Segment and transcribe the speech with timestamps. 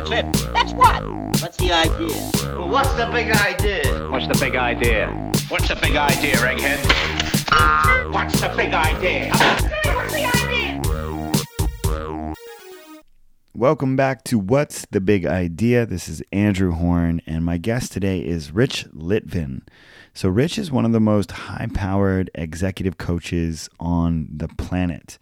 [0.00, 0.32] That's it.
[0.54, 1.06] That's what?
[1.42, 2.30] What's the idea?
[2.56, 4.08] Well, what's the big idea?
[4.08, 5.08] What's the big idea?
[5.48, 8.10] What's the big idea, Egghead?
[8.10, 9.28] What's the big idea?
[9.28, 10.80] What's the idea?
[13.54, 15.84] Welcome back to What's the Big Idea?
[15.84, 19.60] This is Andrew Horn, and my guest today is Rich Litvin.
[20.14, 25.18] So, Rich is one of the most high powered executive coaches on the planet.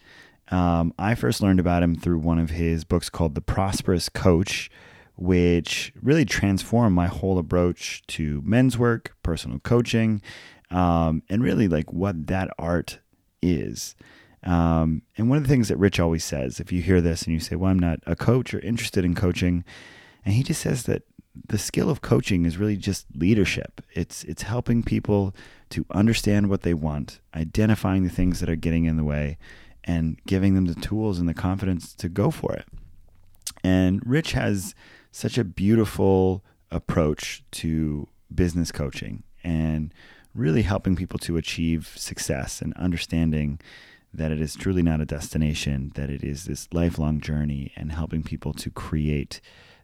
[0.50, 4.70] Um, I first learned about him through one of his books called The Prosperous Coach,
[5.16, 10.22] which really transformed my whole approach to men's work, personal coaching,
[10.70, 13.00] um, and really like what that art
[13.42, 13.94] is.
[14.44, 17.34] Um, and one of the things that Rich always says, if you hear this and
[17.34, 19.64] you say, Well, I'm not a coach or interested in coaching,
[20.24, 21.02] and he just says that
[21.46, 23.80] the skill of coaching is really just leadership.
[23.94, 25.34] It's it's helping people
[25.70, 29.38] to understand what they want, identifying the things that are getting in the way,
[29.88, 32.66] and giving them the tools and the confidence to go for it.
[33.64, 34.74] And Rich has
[35.10, 39.92] such a beautiful approach to business coaching and
[40.34, 43.58] really helping people to achieve success and understanding
[44.12, 48.22] that it is truly not a destination, that it is this lifelong journey and helping
[48.22, 49.40] people to create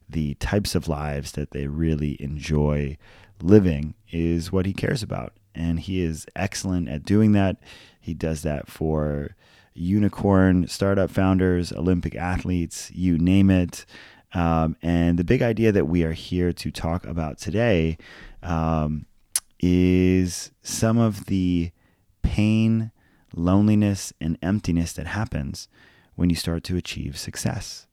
[0.09, 2.97] the types of lives that they really enjoy
[3.43, 5.33] living is what he cares about.
[5.55, 7.57] And he is excellent at doing that.
[8.01, 9.35] He does that for
[9.75, 13.85] unicorn startup founders, Olympic athletes, you name it.
[14.33, 17.99] Um, and the big idea that we are here to talk about today
[18.43, 19.07] um,
[19.61, 21.71] is some of the
[22.23, 22.91] pain,
[23.35, 25.69] loneliness, and emptiness that happens
[26.15, 27.87] when you start to achieve success.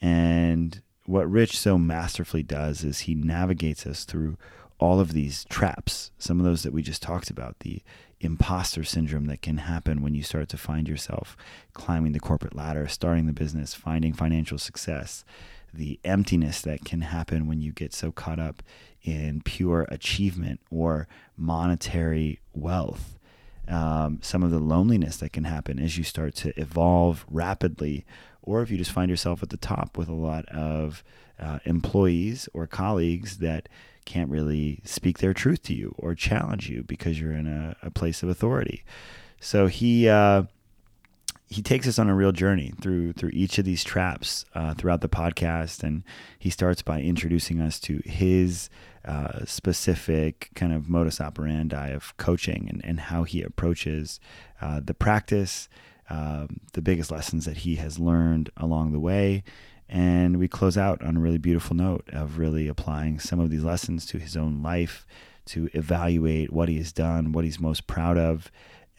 [0.00, 4.36] And what Rich so masterfully does is he navigates us through
[4.78, 7.82] all of these traps, some of those that we just talked about, the
[8.20, 11.36] imposter syndrome that can happen when you start to find yourself
[11.72, 15.24] climbing the corporate ladder, starting the business, finding financial success,
[15.72, 18.62] the emptiness that can happen when you get so caught up
[19.02, 23.18] in pure achievement or monetary wealth.
[23.68, 28.04] Um, some of the loneliness that can happen as you start to evolve rapidly,
[28.42, 31.04] or if you just find yourself at the top with a lot of
[31.38, 33.68] uh, employees or colleagues that
[34.04, 37.90] can't really speak their truth to you or challenge you because you're in a, a
[37.90, 38.84] place of authority.
[39.40, 40.44] So he uh,
[41.48, 45.00] he takes us on a real journey through through each of these traps uh, throughout
[45.00, 46.04] the podcast, and
[46.38, 48.70] he starts by introducing us to his
[49.04, 54.20] uh, specific kind of modus operandi of coaching and, and how he approaches
[54.60, 55.68] uh, the practice,
[56.08, 59.42] um, the biggest lessons that he has learned along the way,
[59.90, 63.64] and we close out on a really beautiful note of really applying some of these
[63.64, 65.04] lessons to his own life
[65.46, 68.52] to evaluate what he has done, what he's most proud of.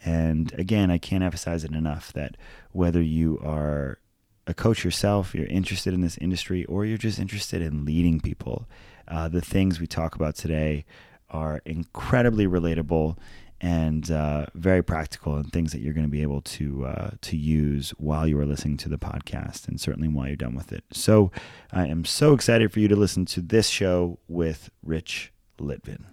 [0.04, 2.36] And again, I can't emphasize it enough that
[2.72, 4.00] whether you are
[4.46, 8.68] a coach yourself, you're interested in this industry, or you're just interested in leading people,
[9.08, 10.84] uh, the things we talk about today
[11.30, 13.16] are incredibly relatable
[13.62, 17.36] and uh, very practical and things that you're going to be able to uh, to
[17.36, 20.84] use while you are listening to the podcast and certainly while you're done with it.
[20.92, 21.30] So
[21.72, 26.04] I am so excited for you to listen to this show with Rich Litvin.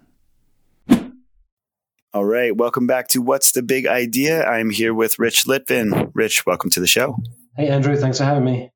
[2.12, 4.44] All right, welcome back to What's the Big Idea?
[4.44, 6.12] I'm here with Rich Litvin.
[6.14, 7.18] Rich, welcome to the show.
[7.58, 8.72] Hey Andrew, thanks for having me.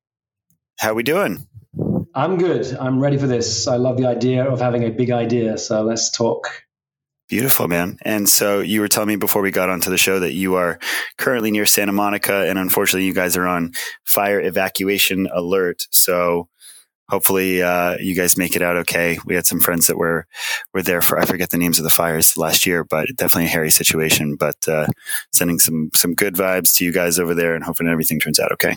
[0.78, 1.46] How are we doing?
[2.12, 2.76] I'm good.
[2.78, 3.66] I'm ready for this.
[3.66, 5.58] I love the idea of having a big idea.
[5.58, 6.64] So let's talk.
[7.28, 7.98] Beautiful, man.
[8.02, 10.78] And so you were telling me before we got onto the show that you are
[11.16, 13.72] currently near Santa Monica, and unfortunately, you guys are on
[14.04, 15.86] fire evacuation alert.
[15.90, 16.48] So
[17.08, 19.18] hopefully, uh, you guys make it out okay.
[19.24, 20.26] We had some friends that were
[20.74, 23.52] were there for I forget the names of the fires last year, but definitely a
[23.52, 24.36] hairy situation.
[24.36, 24.86] But uh,
[25.32, 28.52] sending some some good vibes to you guys over there, and hoping everything turns out
[28.52, 28.76] okay.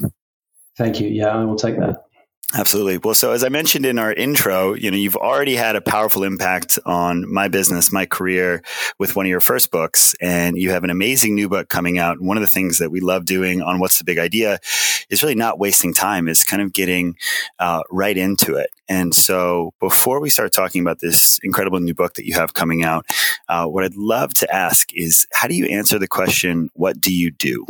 [0.77, 1.09] Thank you.
[1.09, 2.06] Yeah, I will take that.
[2.55, 2.97] Absolutely.
[2.97, 6.23] Well, so as I mentioned in our intro, you know, you've already had a powerful
[6.23, 8.61] impact on my business, my career
[8.97, 12.21] with one of your first books, and you have an amazing new book coming out.
[12.21, 14.59] One of the things that we love doing on What's the Big Idea
[15.09, 17.17] is really not wasting time, is kind of getting
[17.59, 18.69] uh, right into it.
[18.87, 22.81] And so before we start talking about this incredible new book that you have coming
[22.81, 23.05] out,
[23.49, 27.13] uh, what I'd love to ask is how do you answer the question, what do
[27.13, 27.65] you do?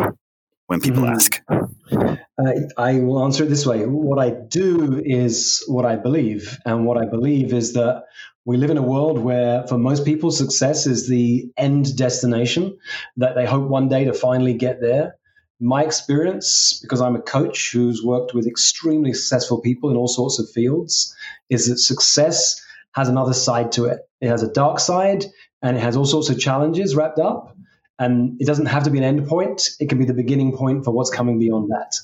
[0.68, 1.14] when people mm-hmm.
[1.14, 2.27] ask?
[2.40, 3.86] Uh, I will answer it this way.
[3.86, 6.60] What I do is what I believe.
[6.66, 8.04] And what I believe is that
[8.46, 12.78] we live in a world where, for most people, success is the end destination,
[13.18, 15.18] that they hope one day to finally get there.
[15.60, 20.38] My experience, because I'm a coach who's worked with extremely successful people in all sorts
[20.38, 21.16] of fields,
[21.50, 22.62] is that success
[22.94, 24.00] has another side to it.
[24.22, 25.26] It has a dark side
[25.64, 27.56] and it has all sorts of challenges wrapped up.
[27.98, 30.86] And it doesn't have to be an end point, it can be the beginning point
[30.86, 31.96] for what's coming beyond that.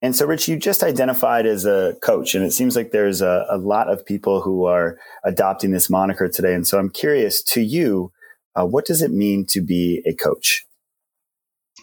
[0.00, 3.46] And so, Rich, you just identified as a coach, and it seems like there's a,
[3.50, 6.54] a lot of people who are adopting this moniker today.
[6.54, 8.12] And so, I'm curious to you,
[8.54, 10.64] uh, what does it mean to be a coach?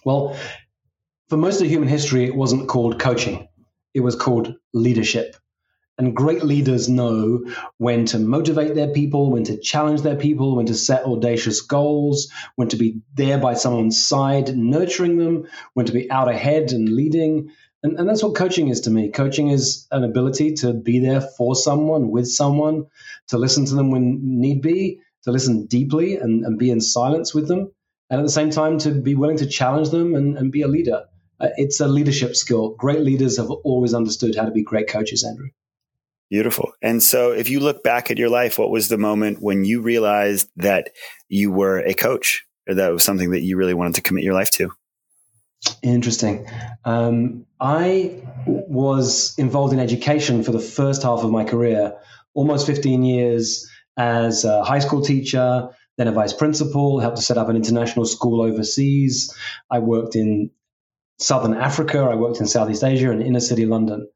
[0.06, 0.38] Well,
[1.30, 3.48] for most of human history, it wasn't called coaching,
[3.94, 5.36] it was called leadership.
[5.98, 7.46] And great leaders know
[7.78, 12.30] when to motivate their people, when to challenge their people, when to set audacious goals,
[12.56, 16.90] when to be there by someone's side, nurturing them, when to be out ahead and
[16.90, 17.50] leading.
[17.86, 19.12] And, and that's what coaching is to me.
[19.12, 22.88] Coaching is an ability to be there for someone, with someone,
[23.28, 27.36] to listen to them when need be, to listen deeply and, and be in silence
[27.36, 27.72] with them.
[28.10, 30.68] And at the same time, to be willing to challenge them and, and be a
[30.68, 31.04] leader.
[31.40, 32.70] Uh, it's a leadership skill.
[32.70, 35.50] Great leaders have always understood how to be great coaches, Andrew.
[36.32, 36.72] Beautiful.
[36.82, 39.82] And so, if you look back at your life, what was the moment when you
[39.82, 40.90] realized that
[41.30, 44.34] you were a coach or that was something that you really wanted to commit your
[44.34, 44.72] life to?
[45.82, 46.48] Interesting.
[46.84, 51.94] Um, I was involved in education for the first half of my career,
[52.34, 57.38] almost 15 years as a high school teacher, then a vice principal, helped to set
[57.38, 59.34] up an international school overseas.
[59.70, 60.52] I worked in
[61.20, 64.10] Southern Africa, I worked in Southeast Asia and inner city London.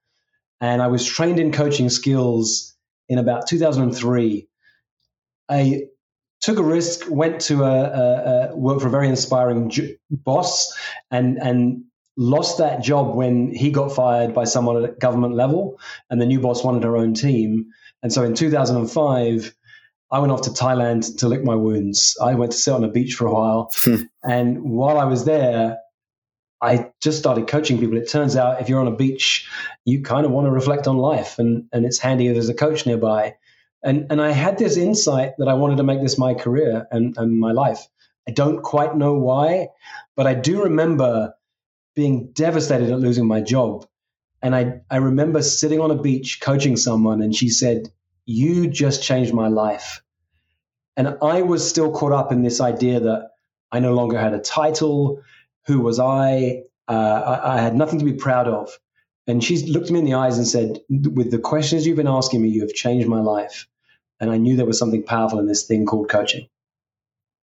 [0.59, 2.75] And I was trained in coaching skills
[3.07, 4.49] in about 2003.
[5.47, 5.83] I
[6.41, 10.73] took a risk, went to a, a, a work for a very inspiring j- boss,
[11.11, 11.83] and and
[12.17, 16.39] lost that job when he got fired by someone at government level, and the new
[16.39, 17.67] boss wanted her own team.
[18.03, 19.55] And so in 2005,
[20.11, 22.17] I went off to Thailand to lick my wounds.
[22.21, 24.03] I went to sit on a beach for a while, hmm.
[24.23, 25.77] and while I was there,
[26.61, 27.97] I just started coaching people.
[27.97, 29.47] It turns out if you're on a beach,
[29.85, 32.53] you kind of want to reflect on life, and, and it's handy if there's a
[32.53, 33.35] coach nearby.
[33.83, 37.17] And, and I had this insight that I wanted to make this my career and,
[37.17, 37.87] and my life.
[38.27, 39.69] I don't quite know why,
[40.15, 41.33] but I do remember
[41.95, 43.87] being devastated at losing my job.
[44.41, 47.91] And I, I remember sitting on a beach coaching someone, and she said,
[48.25, 50.01] You just changed my life.
[50.95, 53.31] And I was still caught up in this idea that
[53.71, 55.21] I no longer had a title
[55.65, 56.63] who was I?
[56.87, 58.77] Uh, I, I had nothing to be proud of.
[59.29, 62.41] And she looked me in the eyes and said, With the questions you've been asking
[62.41, 63.67] me, you have changed my life.
[64.19, 66.49] And I knew there was something powerful in this thing called coaching.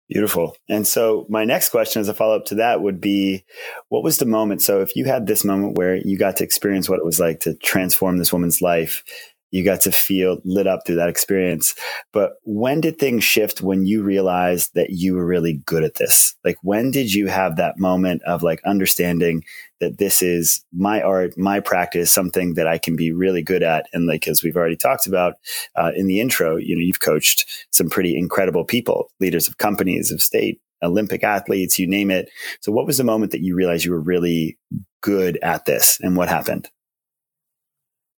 [0.08, 0.56] Beautiful.
[0.68, 3.44] And so, my next question as a follow up to that would be
[3.88, 4.62] what was the moment?
[4.62, 7.38] So, if you had this moment where you got to experience what it was like
[7.40, 9.04] to transform this woman's life,
[9.50, 11.74] you got to feel lit up through that experience.
[12.12, 16.34] But when did things shift when you realized that you were really good at this?
[16.44, 19.44] Like, when did you have that moment of like understanding
[19.80, 23.86] that this is my art, my practice, something that I can be really good at?
[23.92, 25.34] And like, as we've already talked about
[25.76, 30.10] uh, in the intro, you know, you've coached some pretty incredible people, leaders of companies,
[30.10, 32.30] of state, Olympic athletes, you name it.
[32.60, 34.58] So, what was the moment that you realized you were really
[35.00, 36.68] good at this and what happened?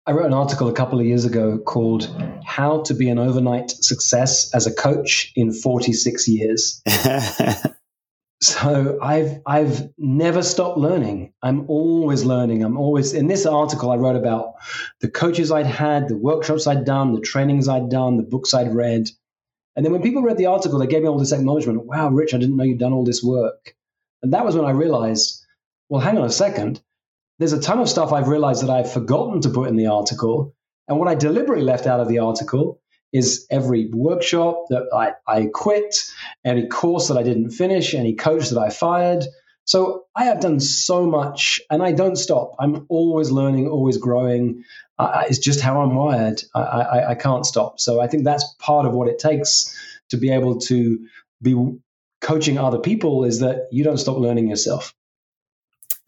[0.08, 2.08] I wrote an article a couple of years ago called
[2.42, 6.80] How to Be an Overnight Success as a Coach in 46 Years.
[8.40, 11.34] so I've I've never stopped learning.
[11.42, 12.64] I'm always learning.
[12.64, 14.54] I'm always in this article I wrote about
[15.00, 18.74] the coaches I'd had, the workshops I'd done, the trainings I'd done, the books I'd
[18.74, 19.10] read.
[19.76, 21.84] And then when people read the article, they gave me all this acknowledgement.
[21.84, 23.74] Wow, Rich, I didn't know you'd done all this work.
[24.22, 25.44] And that was when I realized,
[25.90, 26.80] well, hang on a second
[27.38, 30.54] there's a ton of stuff I've realized that I've forgotten to put in the article.
[30.88, 32.80] And what I deliberately left out of the article
[33.12, 35.96] is every workshop that I, I quit,
[36.44, 39.24] any course that I didn't finish, any coach that I fired.
[39.64, 42.56] So I have done so much and I don't stop.
[42.58, 44.64] I'm always learning, always growing.
[44.98, 46.42] Uh, it's just how I'm wired.
[46.54, 47.78] I, I, I can't stop.
[47.78, 49.74] So I think that's part of what it takes
[50.10, 51.06] to be able to
[51.42, 51.54] be
[52.20, 54.94] coaching other people is that you don't stop learning yourself.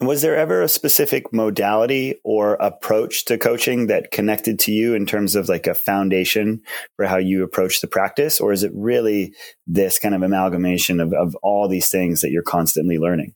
[0.01, 5.05] Was there ever a specific modality or approach to coaching that connected to you in
[5.05, 6.63] terms of like a foundation
[6.95, 8.41] for how you approach the practice?
[8.41, 9.35] Or is it really
[9.67, 13.35] this kind of amalgamation of, of all these things that you're constantly learning?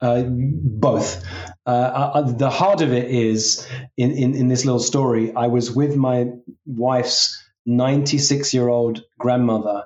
[0.00, 1.24] Uh, both.
[1.66, 3.64] Uh, the heart of it is
[3.96, 5.32] in, in, in this little story.
[5.36, 6.32] I was with my
[6.66, 9.84] wife's 96 year old grandmother,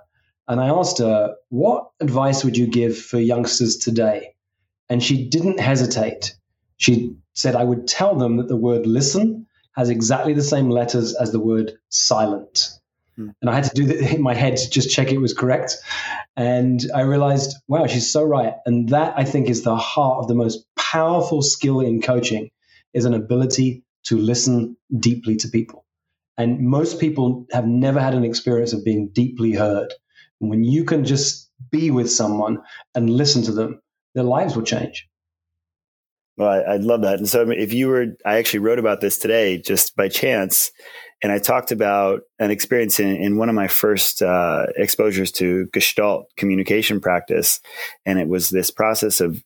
[0.49, 4.36] and I asked her, What advice would you give for youngsters today?
[4.89, 6.37] And she didn't hesitate.
[6.77, 11.15] She said, I would tell them that the word listen has exactly the same letters
[11.15, 12.69] as the word silent.
[13.17, 13.31] Hmm.
[13.41, 15.77] And I had to do that in my head to just check it was correct.
[16.37, 18.55] And I realized, wow, she's so right.
[18.65, 22.51] And that I think is the heart of the most powerful skill in coaching
[22.95, 25.85] is an ability to listen deeply to people.
[26.39, 29.93] And most people have never had an experience of being deeply heard.
[30.41, 32.63] And when you can just be with someone
[32.95, 33.81] and listen to them,
[34.17, 35.09] their lives will change.
[36.39, 37.19] Well, I, I, love that.
[37.19, 40.73] And so, if you were, I actually wrote about this today just by chance,
[41.23, 45.67] and I talked about an experience in, in one of my first uh, exposures to
[45.73, 47.61] Gestalt communication practice,
[48.05, 49.43] and it was this process of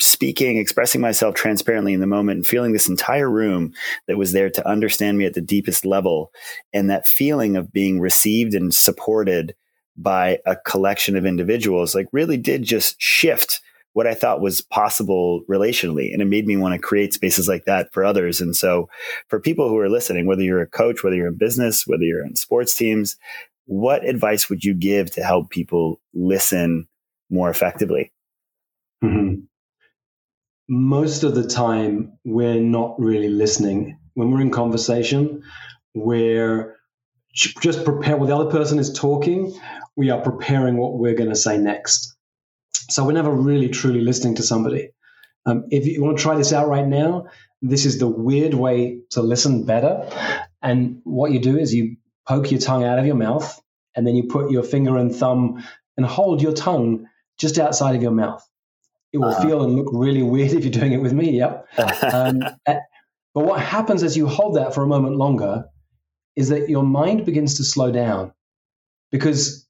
[0.00, 3.72] speaking, expressing myself transparently in the moment, and feeling this entire room
[4.06, 6.30] that was there to understand me at the deepest level,
[6.72, 9.54] and that feeling of being received and supported
[9.96, 13.60] by a collection of individuals, like really did just shift
[13.94, 16.12] what I thought was possible relationally.
[16.12, 18.40] And it made me want to create spaces like that for others.
[18.40, 18.88] And so
[19.28, 22.24] for people who are listening, whether you're a coach, whether you're in business, whether you're
[22.24, 23.16] in sports teams,
[23.66, 26.88] what advice would you give to help people listen
[27.30, 28.12] more effectively?
[29.04, 29.42] Mm-hmm.
[30.68, 33.98] Most of the time, we're not really listening.
[34.14, 35.42] When we're in conversation,
[35.94, 36.76] we're
[37.34, 38.16] just prepare.
[38.16, 39.54] While the other person is talking,
[39.96, 42.16] we are preparing what we're going to say next.
[42.92, 44.90] So we're never really truly listening to somebody.
[45.46, 47.26] Um, if you want to try this out right now,
[47.62, 50.08] this is the weird way to listen better.
[50.60, 51.96] And what you do is you
[52.28, 53.60] poke your tongue out of your mouth,
[53.96, 55.64] and then you put your finger and thumb
[55.96, 57.06] and hold your tongue
[57.38, 58.46] just outside of your mouth.
[59.12, 59.42] It will uh-huh.
[59.42, 61.38] feel and look really weird if you're doing it with me.
[61.38, 61.66] Yep.
[62.12, 62.78] um, eh,
[63.34, 65.64] but what happens as you hold that for a moment longer
[66.36, 68.32] is that your mind begins to slow down
[69.10, 69.66] because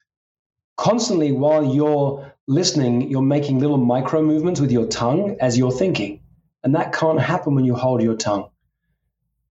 [0.77, 6.21] constantly while you're listening, you're making little micro movements with your tongue as you're thinking.
[6.63, 8.51] And that can't happen when you hold your tongue.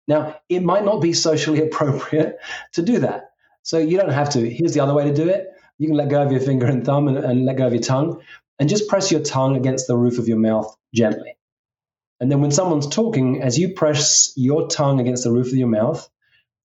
[0.07, 2.39] Now, it might not be socially appropriate
[2.73, 3.31] to do that.
[3.63, 4.49] So you don't have to.
[4.49, 5.47] Here's the other way to do it.
[5.77, 7.81] You can let go of your finger and thumb and, and let go of your
[7.81, 8.21] tongue
[8.59, 11.37] and just press your tongue against the roof of your mouth gently.
[12.19, 15.67] And then when someone's talking, as you press your tongue against the roof of your
[15.67, 16.07] mouth,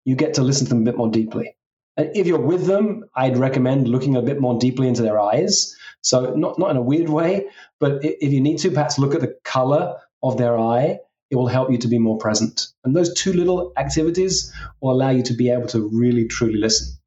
[0.05, 1.57] you get to listen to them a bit more deeply.
[1.97, 5.77] And if you're with them, I'd recommend looking a bit more deeply into their eyes.
[6.03, 7.47] So not not in a weird way,
[7.81, 10.99] but if you need to, perhaps look at the color of their eye.
[11.31, 12.67] It will help you to be more present.
[12.85, 16.99] And those two little activities will allow you to be able to really truly listen.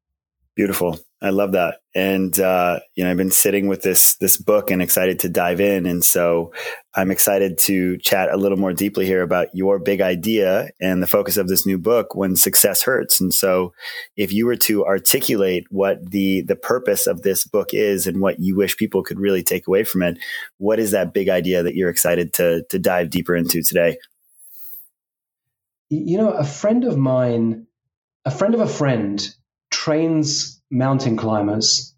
[0.56, 0.98] Beautiful.
[1.22, 1.78] I love that.
[1.94, 5.62] And, uh, you know, I've been sitting with this, this book and excited to dive
[5.62, 5.86] in.
[5.86, 6.52] And so
[6.94, 11.06] I'm excited to chat a little more deeply here about your big idea and the
[11.06, 13.18] focus of this new book, When Success Hurts.
[13.18, 13.72] And so
[14.14, 18.38] if you were to articulate what the, the purpose of this book is and what
[18.38, 20.18] you wish people could really take away from it,
[20.58, 23.96] what is that big idea that you're excited to, to dive deeper into today?
[25.88, 27.68] You know, a friend of mine,
[28.26, 29.26] a friend of a friend
[29.70, 31.94] trains mountain climbers.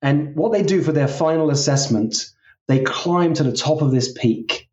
[0.00, 2.30] And what they do for their final assessment,
[2.68, 4.68] they climb to the top of this peak.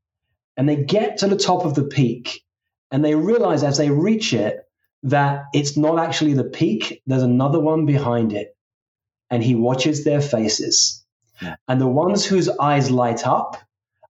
[0.58, 2.44] And they get to the top of the peak
[2.92, 4.66] and they realize as they reach it
[5.04, 8.56] that it's not actually the peak, there's another one behind it.
[9.30, 11.06] And he watches their faces.
[11.42, 11.56] Yeah.
[11.68, 13.58] And the ones whose eyes light up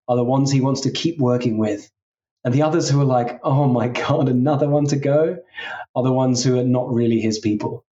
[0.08, 1.92] are the ones he wants to keep working with.
[2.44, 5.38] And the others who are like, oh my God, another one to go,
[5.96, 7.86] are the ones who are not really his people.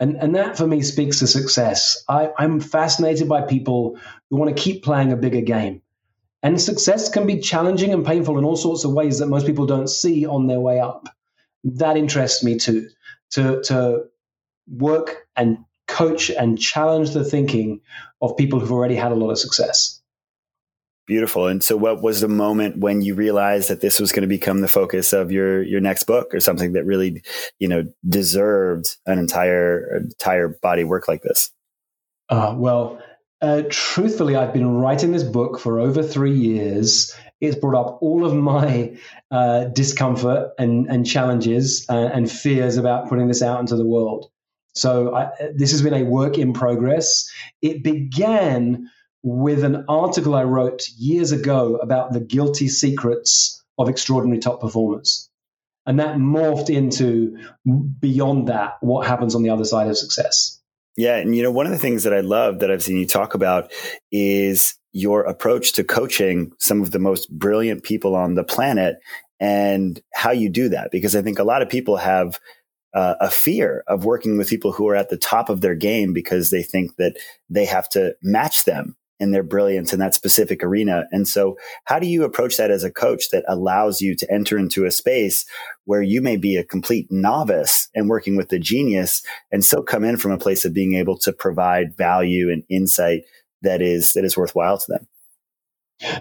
[0.00, 2.04] And, and that for me speaks to success.
[2.08, 3.98] I, I'm fascinated by people
[4.30, 5.82] who want to keep playing a bigger game.
[6.42, 9.66] And success can be challenging and painful in all sorts of ways that most people
[9.66, 11.08] don't see on their way up.
[11.64, 12.88] That interests me too,
[13.30, 14.04] to, to
[14.70, 17.80] work and coach and challenge the thinking
[18.22, 19.97] of people who've already had a lot of success.
[21.08, 21.46] Beautiful.
[21.46, 24.60] And so what was the moment when you realized that this was going to become
[24.60, 27.22] the focus of your your next book or something that really,
[27.58, 31.50] you know, deserved an entire entire body work like this?
[32.28, 33.02] Uh, well,
[33.40, 37.14] uh, truthfully, I've been writing this book for over three years.
[37.40, 38.94] It's brought up all of my
[39.30, 44.30] uh, discomfort and, and challenges uh, and fears about putting this out into the world.
[44.74, 47.30] So I, this has been a work in progress.
[47.62, 48.90] It began
[49.22, 55.30] with an article I wrote years ago about the guilty secrets of extraordinary top performers.
[55.86, 57.38] And that morphed into
[57.98, 60.60] beyond that, what happens on the other side of success.
[60.96, 61.16] Yeah.
[61.16, 63.34] And, you know, one of the things that I love that I've seen you talk
[63.34, 63.72] about
[64.10, 68.96] is your approach to coaching some of the most brilliant people on the planet
[69.40, 70.90] and how you do that.
[70.90, 72.38] Because I think a lot of people have
[72.94, 76.12] uh, a fear of working with people who are at the top of their game
[76.12, 77.16] because they think that
[77.48, 81.04] they have to match them in their brilliance in that specific arena.
[81.10, 84.58] And so, how do you approach that as a coach that allows you to enter
[84.58, 85.44] into a space
[85.84, 90.04] where you may be a complete novice and working with the genius and still come
[90.04, 93.22] in from a place of being able to provide value and insight
[93.62, 95.06] that is that is worthwhile to them?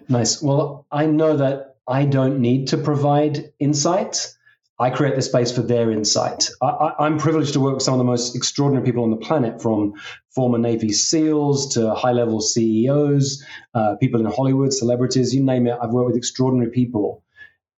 [0.10, 0.42] Nice.
[0.42, 4.36] Well, I know that I don't need to provide insight.
[4.80, 6.50] I create the space for their insight.
[6.62, 9.60] I, am privileged to work with some of the most extraordinary people on the planet,
[9.60, 9.94] from
[10.30, 13.44] former Navy SEALs to high level CEOs,
[13.74, 15.78] uh, people in Hollywood, celebrities, you name it.
[15.82, 17.24] I've worked with extraordinary people,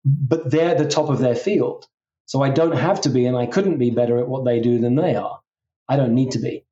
[0.04, 1.88] but they're the top of their field.
[2.26, 4.80] So I don't have to be, and I couldn't be better at what they do
[4.80, 5.40] than they are.
[5.88, 6.66] I don't need to be.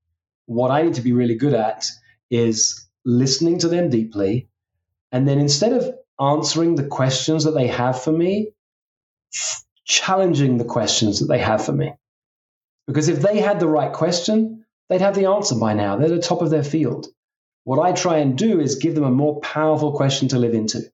[0.45, 1.89] What I need to be really good at
[2.29, 4.49] is listening to them deeply.
[5.11, 8.51] And then instead of answering the questions that they have for me,
[9.87, 11.93] challenging the questions that they have for me.
[12.85, 15.95] Because if they had the right question, they'd have the answer by now.
[15.95, 17.07] They're at the top of their field.
[17.63, 20.89] What I try and do is give them a more powerful question to live into.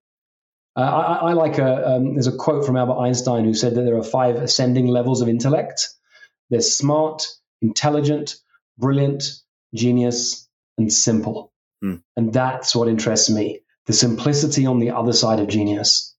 [0.75, 3.83] Uh, I, I, like a, um, there's a quote from Albert Einstein who said that
[3.83, 5.89] there are five ascending levels of intellect.
[6.49, 7.27] There's smart,
[7.61, 8.37] intelligent,
[8.79, 9.23] brilliant,
[9.75, 11.51] genius, and simple.
[11.83, 12.01] Mm.
[12.17, 16.12] And that's what interests me the simplicity on the other side of genius.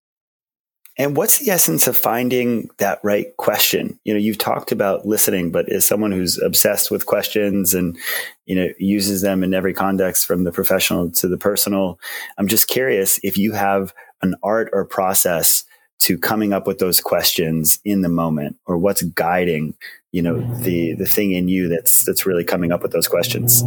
[0.96, 3.98] And what's the essence of finding that right question?
[4.04, 7.98] You know, you've talked about listening, but as someone who's obsessed with questions and,
[8.46, 11.98] you know, uses them in every context from the professional to the personal,
[12.38, 15.64] I'm just curious if you have an art or process
[16.00, 19.74] to coming up with those questions in the moment or what's guiding,
[20.12, 23.64] you know, the the thing in you that's that's really coming up with those questions.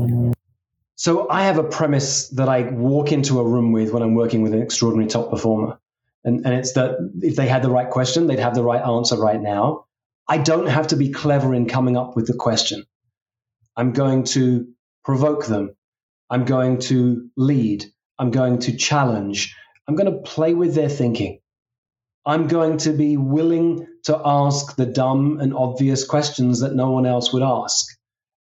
[0.96, 4.42] So I have a premise that I walk into a room with when I'm working
[4.42, 5.78] with an extraordinary top performer.
[6.28, 9.16] And, and it's that if they had the right question, they'd have the right answer
[9.16, 9.86] right now.
[10.28, 12.84] I don't have to be clever in coming up with the question.
[13.78, 14.68] I'm going to
[15.06, 15.74] provoke them.
[16.30, 17.86] I'm going to lead.
[18.20, 19.56] I'm going to challenge.
[19.88, 21.40] I'm going to play with their thinking.
[22.26, 27.06] I'm going to be willing to ask the dumb and obvious questions that no one
[27.06, 27.88] else would ask.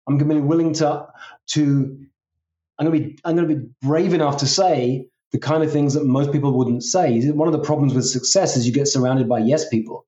[0.09, 1.07] I'm going to be willing to,
[1.51, 2.05] to
[2.77, 5.71] I'm going to be, I'm going to be brave enough to say the kind of
[5.71, 7.19] things that most people wouldn't say.
[7.29, 10.05] One of the problems with success is you get surrounded by yes people.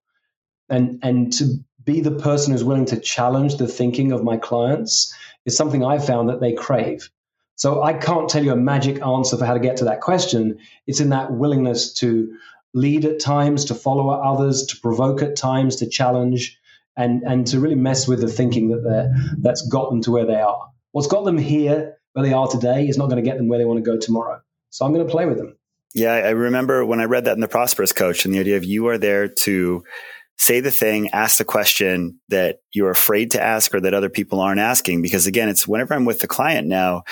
[0.70, 5.14] And, and to be the person who's willing to challenge the thinking of my clients
[5.46, 7.10] is something I've found that they crave.
[7.56, 10.60] So I can't tell you a magic answer for how to get to that question.
[10.88, 12.38] It's in that willingness to
[12.74, 16.58] lead at times, to follow others, to provoke at times, to challenge,
[16.96, 20.26] and, and to really mess with the thinking that they're, that's got them to where
[20.26, 20.70] they are.
[20.92, 23.60] What's got them here, where they are today, is not going to get them where
[23.60, 24.42] they want to go tomorrow.
[24.70, 25.56] So I'm going to play with them.
[25.96, 28.64] Yeah, I remember when I read that in the Prosperous Coach and the idea of
[28.64, 29.84] you are there to
[30.38, 34.40] say the thing, ask the question that you're afraid to ask or that other people
[34.40, 35.02] aren't asking.
[35.02, 37.04] Because again, it's whenever I'm with the client now,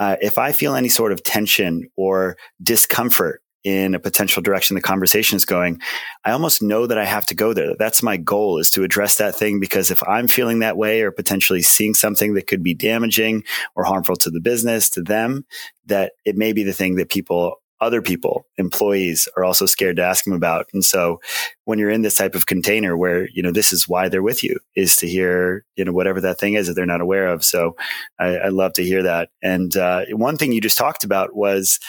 [0.00, 4.80] uh, if I feel any sort of tension or discomfort in a potential direction the
[4.80, 5.80] conversation is going,
[6.24, 7.74] I almost know that I have to go there.
[7.78, 11.12] That's my goal is to address that thing because if I'm feeling that way or
[11.12, 13.44] potentially seeing something that could be damaging
[13.74, 15.46] or harmful to the business, to them,
[15.86, 20.04] that it may be the thing that people other people, employees are also scared to
[20.04, 20.66] ask them about.
[20.72, 21.20] And so
[21.64, 24.44] when you're in this type of container where, you know, this is why they're with
[24.44, 27.42] you is to hear, you know, whatever that thing is that they're not aware of.
[27.42, 27.74] So
[28.20, 29.30] I, I love to hear that.
[29.42, 31.80] And uh, one thing you just talked about was,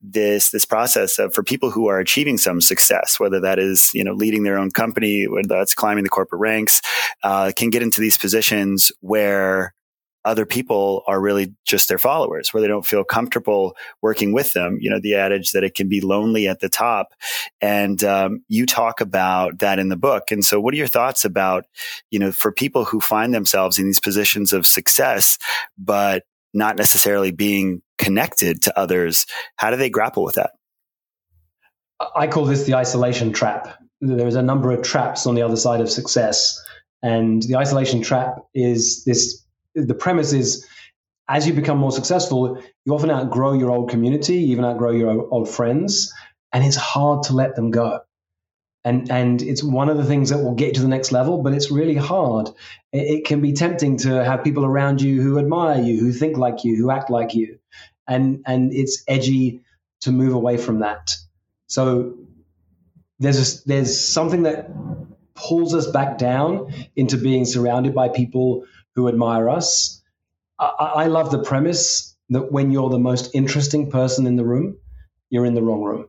[0.00, 4.04] this this process of for people who are achieving some success, whether that is you
[4.04, 6.80] know leading their own company, whether that's climbing the corporate ranks,
[7.22, 9.74] uh, can get into these positions where
[10.24, 14.76] other people are really just their followers where they don't feel comfortable working with them
[14.80, 17.14] you know the adage that it can be lonely at the top.
[17.60, 20.30] And um, you talk about that in the book.
[20.30, 21.64] And so what are your thoughts about
[22.10, 25.38] you know for people who find themselves in these positions of success
[25.78, 29.26] but not necessarily being connected to others.
[29.56, 30.50] How do they grapple with that?
[32.16, 33.76] I call this the isolation trap.
[34.00, 36.62] There's a number of traps on the other side of success.
[37.02, 40.66] And the isolation trap is this the premise is
[41.28, 45.28] as you become more successful, you often outgrow your old community, you even outgrow your
[45.30, 46.12] old friends,
[46.52, 48.00] and it's hard to let them go
[48.84, 51.42] and and it's one of the things that will get you to the next level
[51.42, 52.48] but it's really hard.
[52.92, 56.36] It, it, can be tempting to have people around you who admire you who think
[56.36, 57.58] like you who act like you.
[58.06, 59.60] And and it's edgy
[60.02, 61.14] to move away from that.
[61.66, 62.14] So
[63.18, 64.70] there's a, there's something that
[65.34, 68.64] pulls us back down into being surrounded by people
[68.94, 70.02] who admire us.
[70.58, 74.78] I, I love the premise that when you're the most interesting person in the room
[75.30, 76.08] you're in the wrong room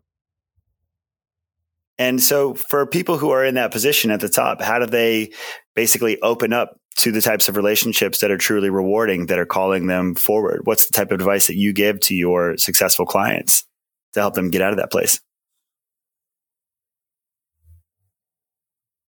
[2.00, 5.34] and so for people who are in that position at the top, how do they
[5.76, 9.88] basically open up to the types of relationships that are truly rewarding, that are calling
[9.88, 10.62] them forward?
[10.64, 13.66] What's the type of advice that you give to your successful clients
[14.14, 15.20] to help them get out of that place?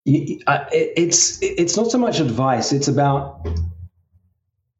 [0.05, 3.45] It's it's not so much advice; it's about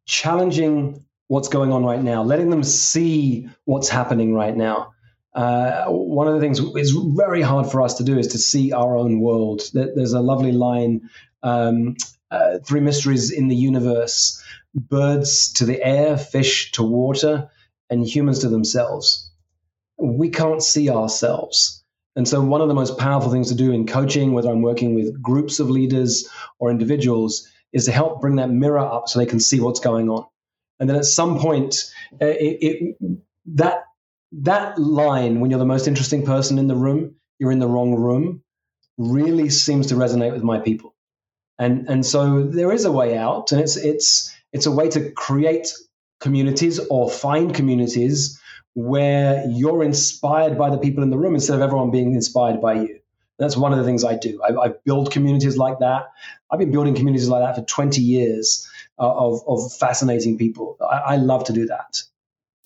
[0.06, 4.94] challenging what's going on right now, letting them see what's happening right now.
[5.38, 8.74] Uh, one of the things is very hard for us to do is to see
[8.74, 9.62] our own world.
[9.72, 11.12] There's a lovely line
[11.44, 11.96] um,
[12.32, 17.52] uh, three mysteries in the universe birds to the air, fish to water,
[17.88, 19.30] and humans to themselves.
[19.98, 21.84] We can't see ourselves.
[22.16, 24.96] And so, one of the most powerful things to do in coaching, whether I'm working
[24.96, 29.28] with groups of leaders or individuals, is to help bring that mirror up so they
[29.28, 30.26] can see what's going on.
[30.80, 32.98] And then at some point, uh, it, it,
[33.46, 33.87] that
[34.38, 37.96] that line, when you're the most interesting person in the room, you're in the wrong
[37.96, 38.44] room,
[38.98, 40.96] really seems to resonate with my people.
[41.60, 45.12] And and so there is a way out, and it's it's it's a way to
[45.12, 45.74] create
[46.20, 48.40] communities or find communities
[48.76, 52.74] where you're inspired by the people in the room instead of everyone being inspired by
[52.74, 53.00] you.
[53.40, 54.42] That's one of the things I do.
[54.44, 56.12] I, I build communities like that.
[56.52, 58.68] I've been building communities like that for 20 years
[59.00, 60.78] uh, of, of fascinating people.
[60.82, 62.02] I, I love to do that.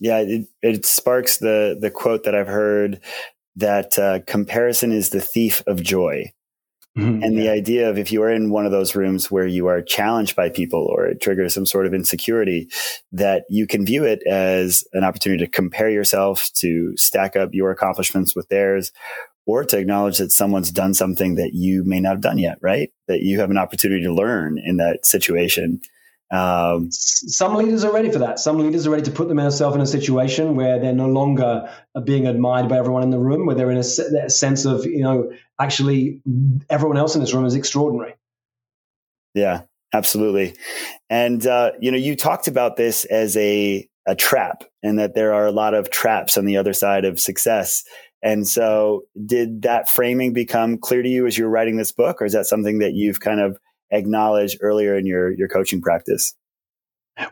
[0.02, 3.00] Yeah, it, it sparks the the quote that I've heard
[3.54, 6.32] that uh, comparison is the thief of joy.
[6.98, 9.68] Mm-hmm, and the idea of if you are in one of those rooms where you
[9.68, 12.68] are challenged by people or it triggers some sort of insecurity,
[13.12, 17.70] that you can view it as an opportunity to compare yourself, to stack up your
[17.70, 18.90] accomplishments with theirs,
[19.46, 22.90] or to acknowledge that someone's done something that you may not have done yet, right?
[23.06, 25.80] That you have an opportunity to learn in that situation.
[26.32, 28.38] Um, Some leaders are ready for that.
[28.38, 31.70] Some leaders are ready to put themselves in a situation where they're no longer
[32.04, 35.02] being admired by everyone in the room, where they're in a, a sense of, you
[35.02, 36.22] know, actually
[36.70, 38.14] everyone else in this room is extraordinary.
[39.34, 40.54] Yeah, absolutely.
[41.10, 45.34] And, uh, you know, you talked about this as a, a trap and that there
[45.34, 47.84] are a lot of traps on the other side of success.
[48.22, 52.22] And so, did that framing become clear to you as you were writing this book,
[52.22, 53.58] or is that something that you've kind of
[53.92, 56.34] acknowledge earlier in your your coaching practice?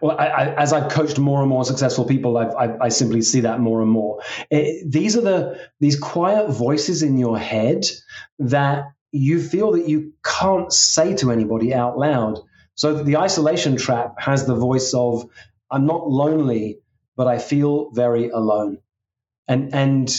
[0.02, 3.40] Well, I, I, as I've coached more and more successful people, I, I simply see
[3.40, 4.20] that more and more.
[4.50, 7.86] It, these are the these quiet voices in your head
[8.38, 12.40] that you feel that you can't say to anybody out loud.
[12.74, 15.26] So the isolation trap has the voice of
[15.70, 16.80] "I'm not lonely,
[17.16, 18.78] but I feel very alone,"
[19.48, 20.14] and and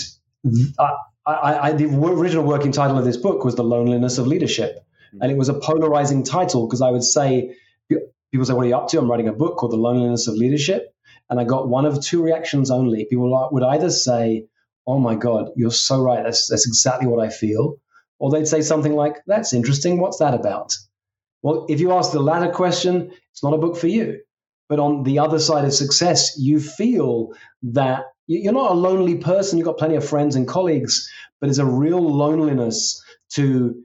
[1.25, 4.83] I, the original working title of this book was "The Loneliness of Leadership."
[5.19, 7.55] And it was a polarizing title because I would say,
[7.89, 8.99] people say, What are you up to?
[8.99, 10.93] I'm writing a book called The Loneliness of Leadership.
[11.29, 13.05] And I got one of two reactions only.
[13.05, 14.47] People would either say,
[14.87, 16.23] Oh my God, you're so right.
[16.23, 17.77] That's, that's exactly what I feel.
[18.19, 19.99] Or they'd say something like, That's interesting.
[19.99, 20.75] What's that about?
[21.41, 24.21] Well, if you ask the latter question, it's not a book for you.
[24.69, 29.57] But on the other side of success, you feel that you're not a lonely person.
[29.57, 31.09] You've got plenty of friends and colleagues,
[31.41, 33.83] but it's a real loneliness to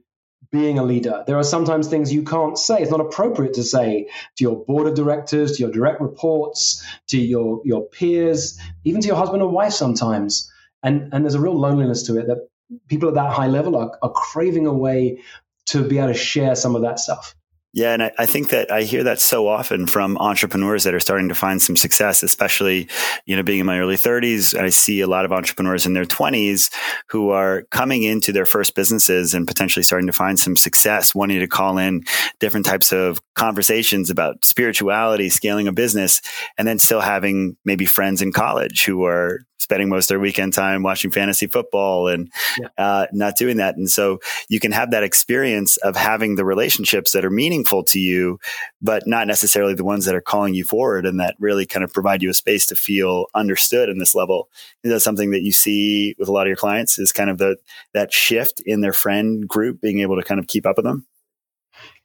[0.51, 1.25] being a leader.
[1.27, 2.81] There are sometimes things you can't say.
[2.81, 7.19] It's not appropriate to say to your board of directors, to your direct reports, to
[7.19, 10.53] your, your peers, even to your husband or wife sometimes.
[10.83, 12.49] And, and there's a real loneliness to it that
[12.89, 15.23] people at that high level are, are craving a way
[15.67, 17.35] to be able to share some of that stuff.
[17.77, 21.01] Yeah, and I, I, think that I hear that so often from entrepreneurs that are
[21.01, 22.89] starting to find some success, especially,
[23.27, 24.59] you know, being in my early 30s.
[24.59, 26.73] I see a lot of entrepreneurs in their 20s
[27.11, 31.39] who are coming into their first businesses and potentially starting to find some success, wanting
[31.41, 32.05] to call in
[32.41, 36.23] different types of conversations about spirituality, scaling a business,
[36.57, 40.55] and then still having maybe friends in college who are spending most of their weekend
[40.55, 42.69] time watching fantasy football and yeah.
[42.79, 43.77] uh, not doing that.
[43.77, 47.99] And so you can have that experience of having the relationships that are meaningful to
[47.99, 48.39] you,
[48.81, 51.93] but not necessarily the ones that are calling you forward and that really kind of
[51.93, 54.49] provide you a space to feel understood in this level.
[54.85, 57.39] Is that something that you see with a lot of your clients is kind of
[57.39, 57.57] the,
[57.93, 61.09] that shift in their friend group, being able to kind of keep up with them?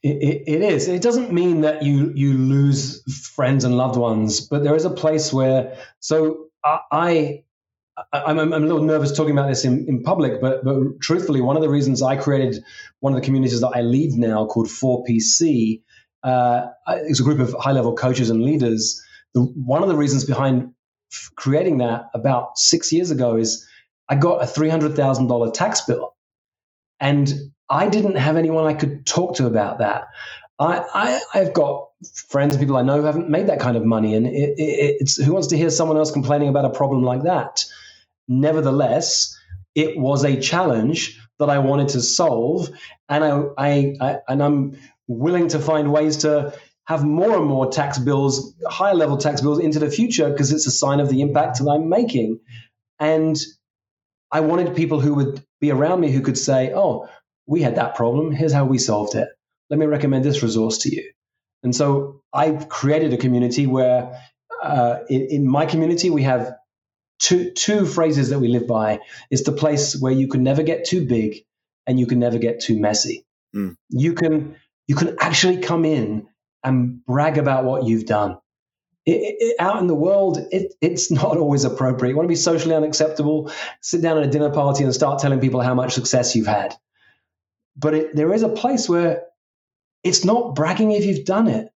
[0.02, 0.88] It, it is.
[0.88, 3.04] It doesn't mean that you you lose
[3.36, 5.78] friends and loved ones, but there is a place where.
[6.00, 7.44] So I,
[8.14, 11.42] I am I'm a little nervous talking about this in, in public, but but truthfully,
[11.42, 12.64] one of the reasons I created
[13.00, 15.82] one of the communities that I lead now called 4PC
[16.24, 16.68] uh,
[17.08, 19.02] is a group of high level coaches and leaders.
[19.34, 20.74] The, one of the reasons behind
[21.36, 23.68] creating that about six years ago is
[24.10, 26.16] I got a three hundred thousand dollar tax bill,
[27.00, 27.34] and
[27.70, 30.08] I didn't have anyone I could talk to about that.
[30.60, 31.88] I have got
[32.30, 34.98] friends and people I know who haven't made that kind of money, and it, it,
[35.00, 37.66] it's who wants to hear someone else complaining about a problem like that.
[38.32, 39.38] Nevertheless,
[39.76, 42.70] it was a challenge that I wanted to solve,
[43.10, 46.54] and I, I, I and I'm willing to find ways to
[46.86, 50.68] have more and more tax bills, higher level tax bills into the future because it's
[50.68, 52.40] a sign of the impact that I'm making.
[53.00, 53.38] And
[54.32, 57.10] I wanted people who would be around me who could say, "Oh,
[57.48, 58.32] we had that problem.
[58.32, 59.28] Here's how we solved it."
[59.72, 61.10] let me recommend this resource to you.
[61.64, 64.22] And so I've created a community where
[64.62, 66.54] uh, in, in, my community, we have
[67.22, 69.00] two two phrases that we live by.
[69.30, 71.46] is the place where you can never get too big
[71.88, 73.26] and you can never get too messy.
[73.56, 73.78] Mm.
[73.90, 74.56] You can
[74.88, 76.28] you can actually come in
[76.64, 78.38] and brag about what you've done.
[79.04, 82.12] It, it, out in the world, it, it's not always appropriate.
[82.12, 85.40] You want to be socially unacceptable, sit down at a dinner party and start telling
[85.40, 86.76] people how much success you've had.
[87.78, 89.24] But there is a place where
[90.04, 91.70] it's not bragging if you've done it.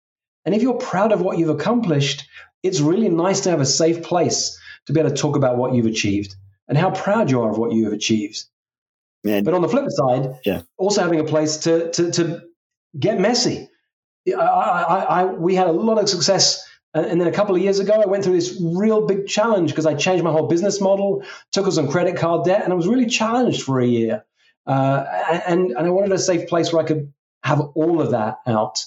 [0.43, 2.27] And if you're proud of what you've accomplished,
[2.62, 5.74] it's really nice to have a safe place to be able to talk about what
[5.74, 6.36] you've achieved
[6.67, 8.43] and how proud you are of what you have achieved.
[9.24, 9.43] Man.
[9.43, 10.62] But on the flip side, yeah.
[10.78, 12.41] also having a place to, to, to
[13.00, 13.69] get messy.
[14.28, 16.63] I, I, I, we had a lot of success.
[16.93, 19.86] And then a couple of years ago, I went through this real big challenge because
[19.86, 22.88] I changed my whole business model, took us on credit card debt, and I was
[22.88, 24.24] really challenged for a year.
[24.65, 25.04] Uh,
[25.45, 27.12] and, and I wanted a safe place where I could
[27.43, 28.84] have all of that out.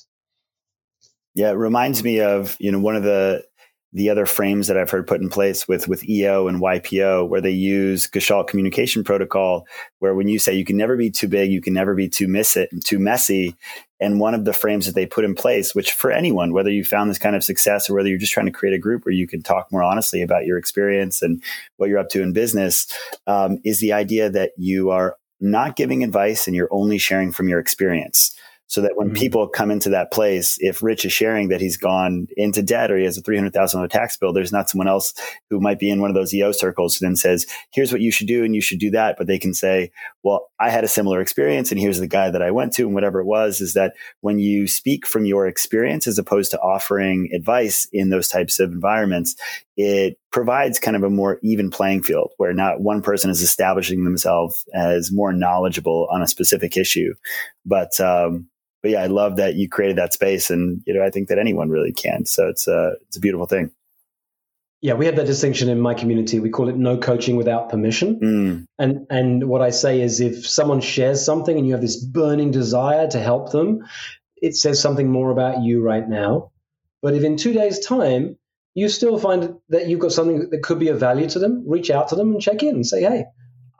[1.35, 3.45] Yeah, it reminds me of you know one of the
[3.93, 7.41] the other frames that I've heard put in place with with EO and YPO, where
[7.41, 9.67] they use Gestalt communication protocol,
[9.99, 12.29] where when you say you can never be too big, you can never be too
[12.29, 13.57] miss it, too messy,
[14.01, 16.85] and one of the frames that they put in place, which for anyone, whether you
[16.85, 19.15] found this kind of success or whether you're just trying to create a group where
[19.15, 21.43] you can talk more honestly about your experience and
[21.77, 22.87] what you're up to in business,
[23.27, 27.49] um, is the idea that you are not giving advice and you're only sharing from
[27.49, 28.37] your experience
[28.69, 29.17] so that when mm-hmm.
[29.17, 32.99] people come into that place, if Rich is sharing that he's gone into debt or
[32.99, 35.15] he has a $300,000 tax bill, there's not someone else
[35.49, 38.13] who might be in one of those EO circles who then says, here's what you
[38.13, 39.17] should do and you should do that.
[39.17, 39.91] But they can say,
[40.23, 42.95] well, I had a similar experience and here's the guy that I went to and
[42.95, 47.31] whatever it was is that when you speak from your experience as opposed to offering
[47.35, 49.35] advice in those types of environments,
[49.79, 54.05] it provides kind of a more even playing field where not one person is establishing
[54.05, 57.15] themselves as more knowledgeable on a specific issue,
[57.65, 58.47] but, um,
[58.83, 61.39] but yeah, I love that you created that space, and you know, I think that
[61.39, 62.25] anyone really can.
[62.27, 63.71] So it's a it's a beautiful thing.
[64.81, 66.39] Yeah, we have that distinction in my community.
[66.39, 68.21] We call it no coaching without permission.
[68.21, 68.67] Mm.
[68.79, 72.53] And and what I say is, if someone shares something and you have this burning
[72.53, 73.85] desire to help them,
[74.37, 76.53] it says something more about you right now.
[77.03, 78.37] But if in two days' time
[78.75, 81.91] you still find that you've got something that could be of value to them, reach
[81.91, 83.25] out to them and check in and say, hey,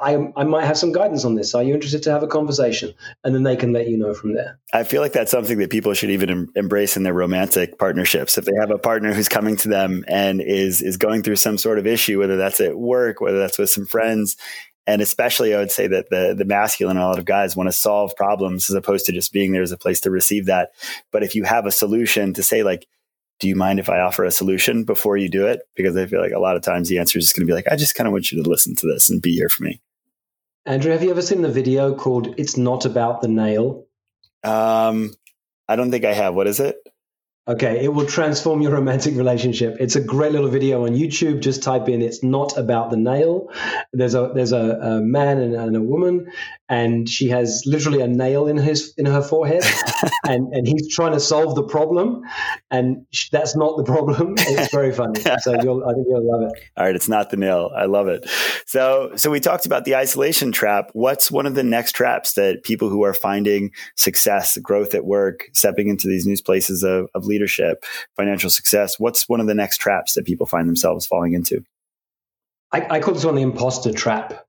[0.01, 1.55] I, I might have some guidance on this.
[1.55, 2.95] Are you interested to have a conversation?
[3.25, 4.59] And then they can let you know from there.
[4.73, 8.39] I feel like that's something that people should even em- embrace in their romantic partnerships.
[8.39, 11.59] If they have a partner who's coming to them and is is going through some
[11.59, 14.37] sort of issue, whether that's at work, whether that's with some friends,
[14.87, 17.73] and especially I would say that the the masculine a lot of guys want to
[17.73, 20.71] solve problems as opposed to just being there as a place to receive that.
[21.11, 22.87] But if you have a solution to say like
[23.41, 25.61] do you mind if I offer a solution before you do it?
[25.77, 27.55] Because I feel like a lot of times the answer is just going to be
[27.55, 29.63] like, I just kind of want you to listen to this and be here for
[29.63, 29.81] me.
[30.69, 33.87] Andrew, have you ever seen the video called "It's Not About the Nail"?
[34.45, 35.15] Um,
[35.67, 36.35] I don't think I have.
[36.35, 36.77] What is it?
[37.49, 39.79] Okay, it will transform your romantic relationship.
[39.81, 41.41] It's a great little video on YouTube.
[41.41, 43.49] Just type in "It's not about the nail."
[43.95, 46.31] There's a there's a, a man and, and, a woman,
[46.69, 49.65] and she has literally a nail in his in her forehead,
[50.25, 52.23] and and he's trying to solve the problem,
[52.71, 54.37] and that's not the problem.
[54.59, 55.21] It's very funny.
[55.41, 56.63] So you'll I think you'll love it.
[56.77, 57.71] All right, it's not the nail.
[57.77, 58.29] I love it.
[58.67, 60.91] So so we talked about the isolation trap.
[60.95, 65.49] What's one of the next traps that people who are finding success, growth at work,
[65.53, 67.85] stepping into these new places of, of leadership leadership,
[68.17, 71.65] financial success, what's one of the next traps that people find themselves falling into?
[72.73, 74.45] I, I call this one the imposter trap.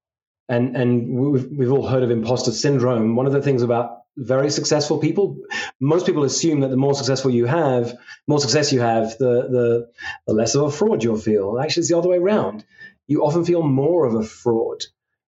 [0.50, 3.16] And, and we've, we've all heard of imposter syndrome.
[3.16, 5.38] One of the things about very successful people,
[5.80, 7.96] most people assume that the more successful you have,
[8.28, 9.92] more success you have, the, the,
[10.28, 11.60] the less of a fraud you'll feel.
[11.60, 12.66] Actually, it's the other way around.
[13.08, 14.84] You often feel more of a fraud.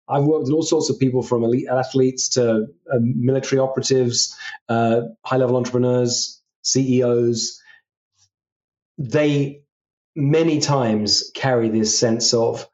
[0.09, 4.35] I've worked with all sorts of people from elite athletes to uh, military operatives,
[4.69, 7.61] uh, high level entrepreneurs, CEOs,
[9.01, 9.63] they
[10.15, 12.69] many times carry this sense of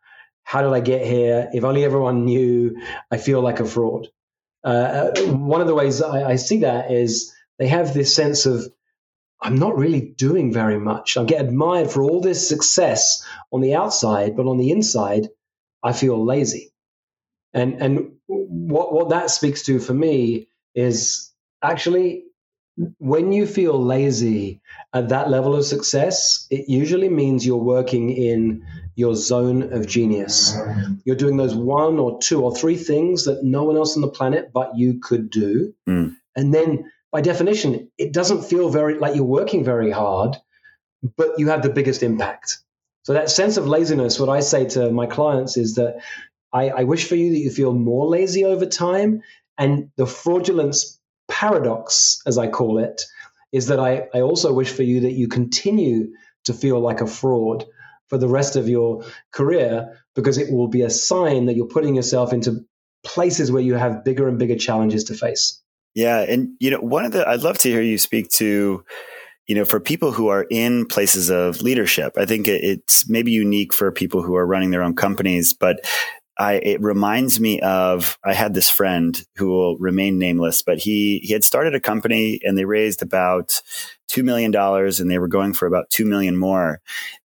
[0.46, 1.50] how did I get here?
[1.52, 2.80] If only everyone knew,
[3.10, 4.06] I feel like a fraud.
[4.62, 8.64] Uh, one of the ways I, I, see that is they have this sense of
[9.42, 11.16] I'm not really doing very much.
[11.16, 15.28] I get admired for all this success on the outside, but on the inside,
[15.82, 16.72] I feel lazy.
[17.52, 22.22] And and what what that speaks to for me is actually
[22.98, 24.60] when you feel lazy
[24.92, 30.56] at that level of success, it usually means you're working in your zone of genius.
[31.04, 34.08] You're doing those one or two or three things that no one else on the
[34.08, 35.74] planet but you could do.
[35.88, 36.16] Mm.
[36.34, 40.36] And then by definition, it doesn't feel very like you're working very hard,
[41.16, 42.58] but you have the biggest impact.
[43.04, 46.02] So that sense of laziness, what I say to my clients is that
[46.52, 49.22] I, I wish for you that you feel more lazy over time
[49.56, 50.95] and the fraudulence
[51.28, 53.02] paradox, as I call it,
[53.52, 56.12] is that I, I also wish for you that you continue
[56.44, 57.64] to feel like a fraud
[58.08, 61.96] for the rest of your career because it will be a sign that you're putting
[61.96, 62.64] yourself into
[63.04, 65.62] places where you have bigger and bigger challenges to face.
[65.94, 68.84] Yeah, and you know, one of the I'd love to hear you speak to
[69.46, 73.72] you know, for people who are in places of leadership, I think it's maybe unique
[73.72, 75.80] for people who are running their own companies, but
[76.38, 81.20] I, it reminds me of I had this friend who will remain nameless, but he
[81.22, 83.60] he had started a company and they raised about
[84.08, 86.80] two million dollars and they were going for about two million more.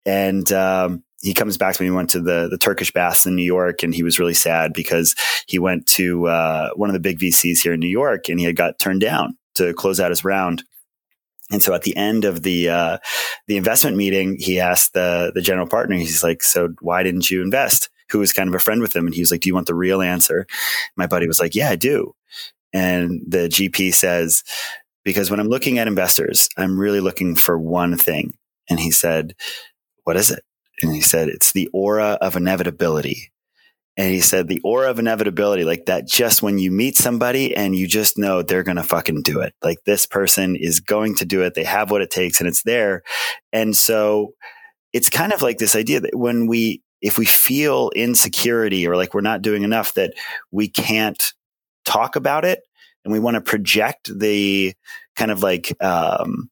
[0.05, 1.89] And um, he comes back to me.
[1.89, 4.73] We went to the the Turkish baths in New York, and he was really sad
[4.73, 5.15] because
[5.47, 8.45] he went to uh, one of the big VCs here in New York, and he
[8.45, 10.63] had got turned down to close out his round.
[11.51, 12.97] And so at the end of the uh,
[13.47, 15.95] the investment meeting, he asked the the general partner.
[15.95, 19.05] He's like, "So why didn't you invest?" Who was kind of a friend with him.
[19.05, 20.45] And he was like, Do you want the real answer?
[20.95, 22.13] My buddy was like, Yeah, I do.
[22.73, 24.43] And the GP says,
[25.03, 28.33] Because when I'm looking at investors, I'm really looking for one thing.
[28.69, 29.35] And he said,
[30.03, 30.43] What is it?
[30.81, 33.31] And he said, It's the aura of inevitability.
[33.99, 37.75] And he said, the aura of inevitability, like that, just when you meet somebody and
[37.75, 39.53] you just know they're going to fucking do it.
[39.61, 41.53] Like this person is going to do it.
[41.53, 43.03] They have what it takes and it's there.
[43.51, 44.35] And so
[44.93, 49.13] it's kind of like this idea that when we if we feel insecurity or like
[49.13, 50.13] we're not doing enough, that
[50.51, 51.33] we can't
[51.85, 52.61] talk about it
[53.03, 54.73] and we want to project the
[55.15, 56.49] kind of like, um,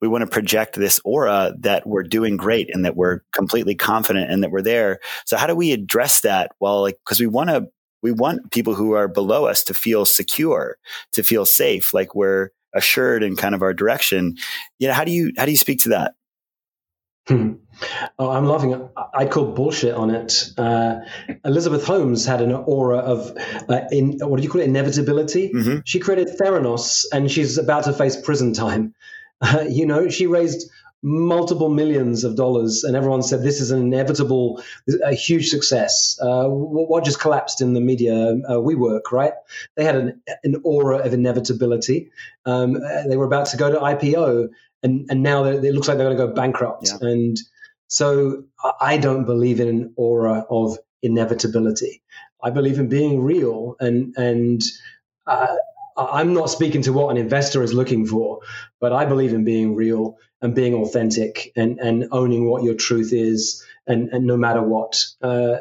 [0.00, 4.30] we want to project this aura that we're doing great and that we're completely confident
[4.30, 4.98] and that we're there.
[5.26, 6.52] So how do we address that?
[6.58, 7.66] Well, like, cause we want to,
[8.02, 10.78] we want people who are below us to feel secure,
[11.12, 14.36] to feel safe, like we're assured in kind of our direction.
[14.78, 16.14] You know, how do you, how do you speak to that?
[17.28, 17.52] Hmm.
[18.18, 18.88] Oh, I'm laughing.
[19.14, 20.50] I'd call bullshit on it.
[20.58, 21.00] Uh,
[21.44, 23.36] Elizabeth Holmes had an aura of,
[23.68, 25.50] uh, in what do you call it, inevitability.
[25.52, 25.78] Mm-hmm.
[25.84, 28.94] She created Theranos, and she's about to face prison time.
[29.42, 30.70] Uh, you know, she raised
[31.02, 34.62] multiple millions of dollars, and everyone said this is an inevitable,
[35.02, 36.18] a huge success.
[36.20, 38.14] Uh, what just collapsed in the media?
[38.14, 39.32] Uh, WeWork, right?
[39.76, 42.10] They had an, an aura of inevitability.
[42.44, 44.48] Um, uh, they were about to go to IPO,
[44.82, 46.90] and and now it looks like they're going to go bankrupt.
[46.90, 47.08] Yeah.
[47.08, 47.38] And
[47.90, 48.44] so
[48.80, 52.02] I don't believe in an aura of inevitability.
[52.42, 54.62] I believe in being real, and and
[55.26, 55.56] uh,
[55.96, 58.40] I'm not speaking to what an investor is looking for,
[58.80, 63.12] but I believe in being real and being authentic and and owning what your truth
[63.12, 65.04] is, and and no matter what.
[65.20, 65.56] Uh,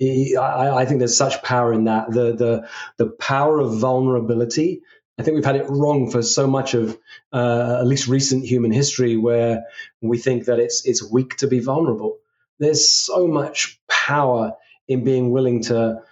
[0.00, 4.82] I, I think there's such power in that the the the power of vulnerability
[5.18, 6.96] I think we've had it wrong for so much of
[7.32, 9.64] uh, at least recent human history, where
[10.00, 12.18] we think that it's it's weak to be vulnerable.
[12.58, 14.52] There's so much power
[14.86, 16.02] in being willing to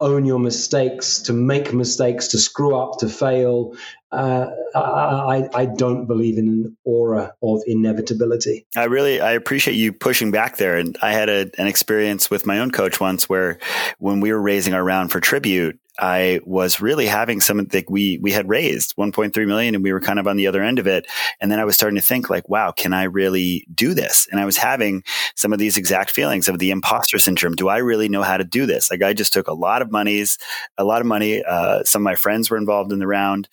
[0.00, 3.76] own your mistakes, to make mistakes, to screw up, to fail.
[4.12, 8.66] Uh, I, I don't believe in an aura of inevitability.
[8.76, 10.76] I really I appreciate you pushing back there.
[10.76, 13.58] And I had a, an experience with my own coach once where
[13.98, 18.18] when we were raising our round for tribute, I was really having some like we
[18.18, 20.86] we had raised 1.3 million and we were kind of on the other end of
[20.86, 21.06] it.
[21.40, 24.26] And then I was starting to think like wow can I really do this?
[24.30, 25.02] And I was having
[25.36, 27.54] some of these exact feelings of the imposter syndrome.
[27.54, 28.90] Do I really know how to do this?
[28.90, 30.38] Like I just took a lot of monies
[30.78, 33.48] a lot of money uh, some of my friends were involved in the round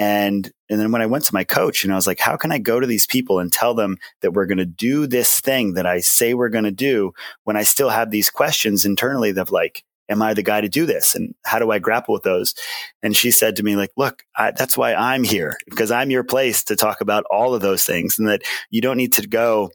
[0.00, 2.50] and and then when I went to my coach and I was like how can
[2.50, 5.74] I go to these people and tell them that we're going to do this thing
[5.74, 7.12] that I say we're going to do
[7.44, 10.86] when I still have these questions internally of like am I the guy to do
[10.86, 11.14] this?
[11.14, 12.54] And how do I grapple with those?
[13.00, 16.24] And she said to me, like, look, I, that's why I'm here because I'm your
[16.24, 19.70] place to talk about all of those things and that you don't need to go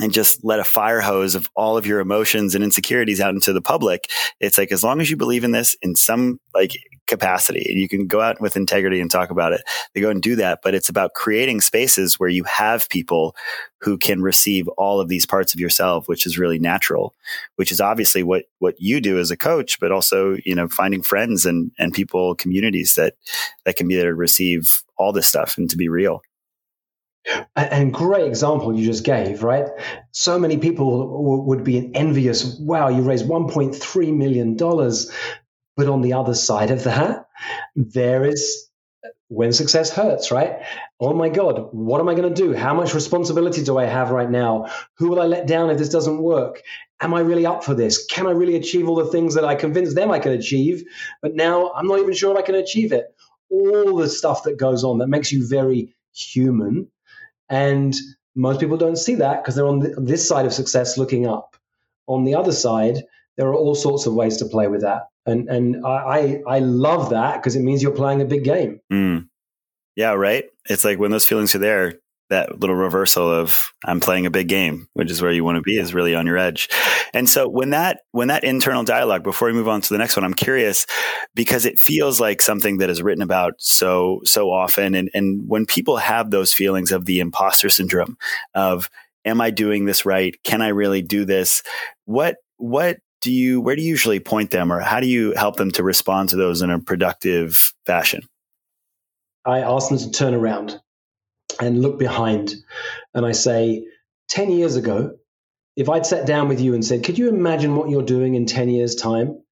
[0.00, 3.52] and just let a fire hose of all of your emotions and insecurities out into
[3.52, 4.08] the public.
[4.40, 6.72] It's like, as long as you believe in this in some like
[7.08, 9.62] capacity and you can go out with integrity and talk about it,
[9.94, 10.60] they go and do that.
[10.62, 13.34] But it's about creating spaces where you have people
[13.80, 17.14] who can receive all of these parts of yourself, which is really natural,
[17.56, 21.02] which is obviously what, what you do as a coach, but also, you know, finding
[21.02, 23.14] friends and, and people, communities that,
[23.64, 26.22] that can be there to receive all this stuff and to be real.
[27.56, 29.66] And great example you just gave, right?
[30.12, 32.56] So many people w- would be envious.
[32.58, 34.56] Wow, you raised $1.3 million.
[35.78, 37.28] But on the other side of that,
[37.76, 38.68] there is
[39.28, 40.60] when success hurts, right?
[40.98, 42.52] Oh my God, what am I going to do?
[42.52, 44.72] How much responsibility do I have right now?
[44.94, 46.62] Who will I let down if this doesn't work?
[47.00, 48.04] Am I really up for this?
[48.06, 50.82] Can I really achieve all the things that I convinced them I could achieve?
[51.22, 53.14] But now I'm not even sure if I can achieve it.
[53.48, 56.88] All the stuff that goes on that makes you very human
[57.48, 57.94] and
[58.34, 61.56] most people don't see that because they're on this side of success looking up.
[62.08, 63.04] On the other side,
[63.36, 65.02] there are all sorts of ways to play with that.
[65.28, 68.80] And, and I, I love that because it means you're playing a big game.
[68.92, 69.28] Mm.
[69.96, 70.44] Yeah, right.
[70.68, 71.94] It's like when those feelings are there,
[72.30, 75.62] that little reversal of I'm playing a big game, which is where you want to
[75.62, 76.68] be, is really on your edge.
[77.14, 80.16] And so when that when that internal dialogue, before we move on to the next
[80.16, 80.86] one, I'm curious
[81.34, 84.94] because it feels like something that is written about so so often.
[84.94, 88.18] And and when people have those feelings of the imposter syndrome
[88.54, 88.90] of
[89.24, 90.36] am I doing this right?
[90.44, 91.62] Can I really do this?
[92.04, 95.56] What what do you where do you usually point them or how do you help
[95.56, 98.22] them to respond to those in a productive fashion?
[99.44, 100.78] I ask them to turn around
[101.60, 102.54] and look behind.
[103.14, 103.86] And I say,
[104.28, 105.16] 10 years ago,
[105.76, 108.46] if I'd sat down with you and said, Could you imagine what you're doing in
[108.46, 109.42] 10 years' time?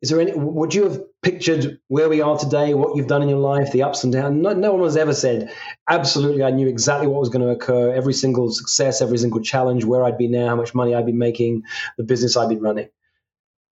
[0.00, 3.28] Is there any, would you have pictured where we are today, what you've done in
[3.28, 4.40] your life, the ups and downs?
[4.40, 5.52] No, no one has ever said,
[5.88, 9.84] Absolutely, I knew exactly what was going to occur, every single success, every single challenge,
[9.84, 11.62] where I'd be now, how much money I'd be making,
[11.96, 12.88] the business I'd be running.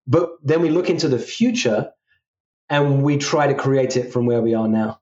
[0.07, 1.91] But then we look into the future
[2.69, 4.99] and we try to create it from where we are now.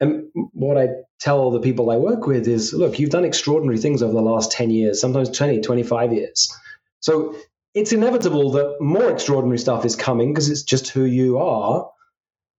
[0.00, 0.88] And what I
[1.20, 4.52] tell the people I work with is look, you've done extraordinary things over the last
[4.52, 6.52] 10 years, sometimes 20, 25 years.
[7.00, 7.36] So
[7.74, 11.90] it's inevitable that more extraordinary stuff is coming because it's just who you are.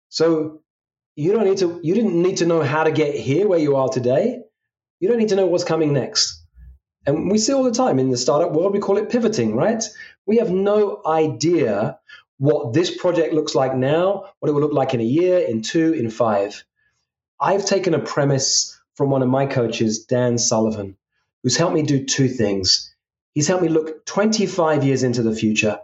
[0.09, 0.61] So
[1.15, 3.75] you don't need to you didn't need to know how to get here where you
[3.77, 4.41] are today.
[4.99, 6.44] You don't need to know what's coming next.
[7.05, 9.83] And we see all the time in the startup world, we call it pivoting, right?
[10.25, 11.99] We have no idea
[12.37, 15.61] what this project looks like now, what it will look like in a year, in
[15.61, 16.63] two, in five.
[17.39, 20.97] I've taken a premise from one of my coaches, Dan Sullivan,
[21.43, 22.93] who's helped me do two things.
[23.33, 25.79] He's helped me look 25 years into the future.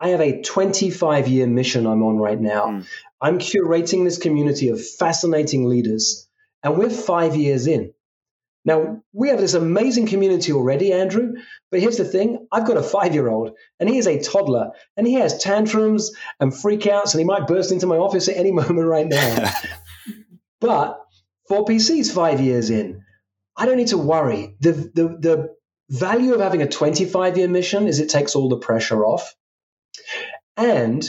[0.00, 2.66] I have a 25 year mission I'm on right now.
[2.66, 2.86] Mm.
[3.20, 6.28] I'm curating this community of fascinating leaders,
[6.62, 7.92] and we're five years in.
[8.64, 11.34] Now, we have this amazing community already, Andrew,
[11.70, 13.50] but here's the thing I've got a five year old,
[13.80, 17.72] and he is a toddler, and he has tantrums and freakouts, and he might burst
[17.72, 19.52] into my office at any moment right now.
[20.60, 21.00] But
[21.50, 23.02] 4PC's five years in.
[23.56, 24.54] I don't need to worry.
[24.60, 25.54] The, the, the
[25.90, 29.34] value of having a 25 year mission is it takes all the pressure off.
[30.56, 31.04] And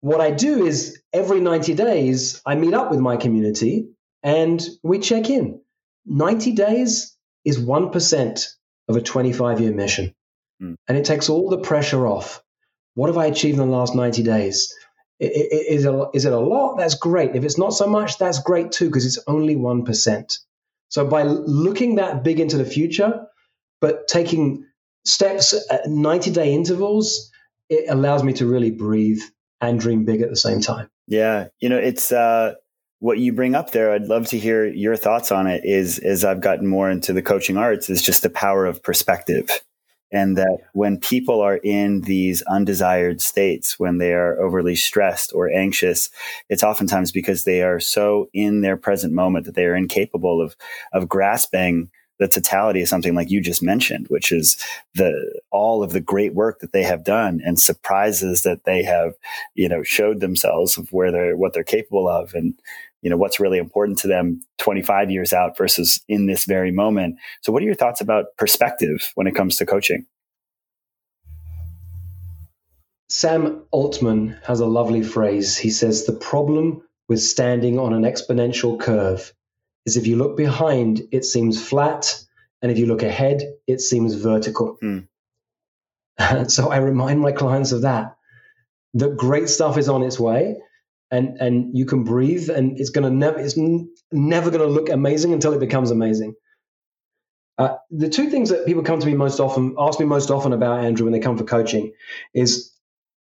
[0.00, 3.88] what I do is every 90 days, I meet up with my community
[4.22, 5.60] and we check in.
[6.06, 8.46] 90 days is 1%
[8.88, 10.14] of a 25 year mission.
[10.62, 10.76] Mm.
[10.88, 12.42] And it takes all the pressure off.
[12.94, 14.74] What have I achieved in the last 90 days?
[15.20, 16.76] Is it a lot?
[16.76, 17.34] That's great.
[17.34, 20.38] If it's not so much, that's great too, because it's only 1%.
[20.88, 23.26] So by looking that big into the future,
[23.80, 24.66] but taking
[25.04, 27.30] steps at 90 day intervals,
[27.68, 29.20] it allows me to really breathe
[29.60, 30.88] and dream big at the same time.
[31.06, 31.48] Yeah.
[31.60, 32.54] You know, it's, uh,
[33.00, 35.62] what you bring up there, I'd love to hear your thoughts on it.
[35.64, 39.48] Is as I've gotten more into the coaching arts, is just the power of perspective
[40.14, 45.50] and that when people are in these undesired states, when they are overly stressed or
[45.50, 46.08] anxious,
[46.48, 50.54] it's oftentimes because they are so in their present moment that they are incapable of
[50.92, 51.90] of grasping
[52.24, 54.56] the totality of something like you just mentioned, which is
[54.94, 59.14] the all of the great work that they have done and surprises that they have,
[59.54, 62.34] you know, showed themselves of where they're what they're capable of.
[62.34, 62.54] And
[63.02, 67.16] you know what's really important to them 25 years out versus in this very moment.
[67.42, 70.06] So what are your thoughts about perspective when it comes to coaching?
[73.10, 75.56] Sam altman has a lovely phrase.
[75.56, 79.32] He says the problem with standing on an exponential curve
[79.86, 82.24] is if you look behind it seems flat
[82.62, 85.00] and if you look ahead it seems vertical hmm.
[86.48, 88.16] so i remind my clients of that
[88.94, 90.56] that great stuff is on its way
[91.10, 94.68] and and you can breathe and it's going to never it's n- never going to
[94.68, 96.34] look amazing until it becomes amazing
[97.56, 100.52] uh, the two things that people come to me most often ask me most often
[100.52, 101.92] about andrew when they come for coaching
[102.32, 102.72] is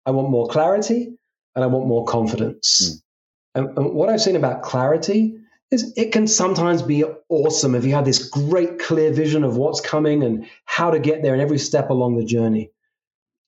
[0.05, 1.13] i want more clarity
[1.55, 3.01] and i want more confidence mm.
[3.55, 5.35] and, and what i've seen about clarity
[5.71, 10.23] it can sometimes be awesome if you have this great clear vision of what's coming
[10.23, 12.71] and how to get there in every step along the journey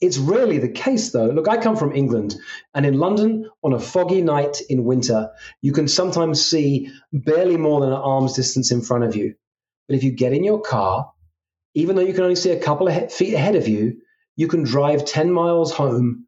[0.02, 1.28] it's rarely the case, though.
[1.28, 2.36] Look, I come from England,
[2.74, 7.80] and in London, on a foggy night in winter, you can sometimes see barely more
[7.82, 9.36] than an arm's distance in front of you.
[9.88, 11.12] But if you get in your car,
[11.76, 14.02] even though you can only see a couple of feet ahead of you,
[14.36, 16.26] you can drive 10 miles home,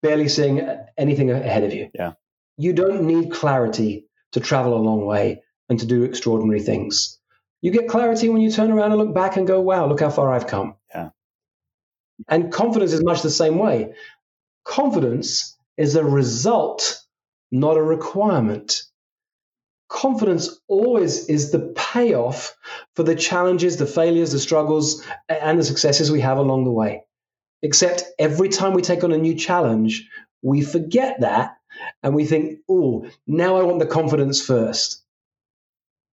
[0.00, 0.66] barely seeing
[0.96, 1.90] anything ahead of you.
[1.92, 2.12] Yeah.
[2.56, 7.18] You don't need clarity to travel a long way and to do extraordinary things.
[7.62, 10.10] You get clarity when you turn around and look back and go, wow, look how
[10.10, 10.74] far I've come.
[10.92, 11.10] Yeah.
[12.28, 13.94] And confidence is much the same way.
[14.64, 17.00] Confidence is a result,
[17.50, 18.82] not a requirement.
[19.88, 22.56] Confidence always is the payoff
[22.96, 27.04] for the challenges, the failures, the struggles, and the successes we have along the way.
[27.62, 30.08] Except every time we take on a new challenge,
[30.42, 31.56] we forget that
[32.02, 35.02] and we think, oh, now I want the confidence first.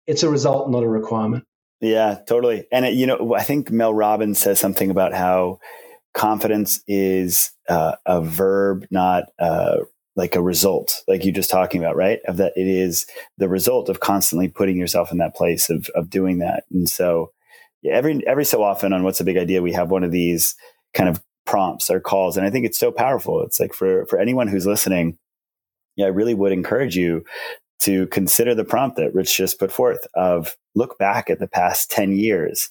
[0.06, 1.44] it's a result, not a requirement.
[1.80, 2.66] Yeah, totally.
[2.72, 5.61] And it, you know, I think Mel Robbins says something about how
[6.14, 9.76] confidence is uh, a verb, not uh,
[10.16, 12.18] like a result, like you just talking about, right?
[12.26, 13.06] Of that, it is
[13.36, 16.64] the result of constantly putting yourself in that place of of doing that.
[16.72, 17.30] And so,
[17.82, 20.56] yeah, every every so often on what's a big idea, we have one of these
[20.94, 23.42] kind of prompts or calls, and I think it's so powerful.
[23.42, 25.18] It's like for for anyone who's listening,
[25.99, 27.24] yeah, I really would encourage you
[27.80, 31.90] to consider the prompt that Rich just put forth of look back at the past
[31.90, 32.70] 10 years.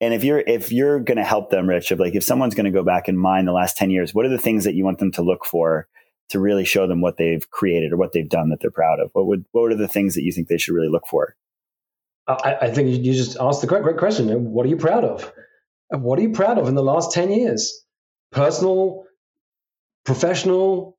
[0.00, 2.64] And if you're if you're going to help them, Rich, of like if someone's going
[2.64, 4.84] to go back and mine the last 10 years, what are the things that you
[4.84, 5.86] want them to look for
[6.30, 9.10] to really show them what they've created or what they've done that they're proud of?
[9.12, 11.36] What would what are the things that you think they should really look for?
[12.26, 14.52] Uh, I, I think you just asked the great, great question.
[14.52, 15.32] What are you proud of?
[15.90, 17.84] What are you proud of in the last 10 years?
[18.32, 19.04] Personal,
[20.04, 20.93] professional,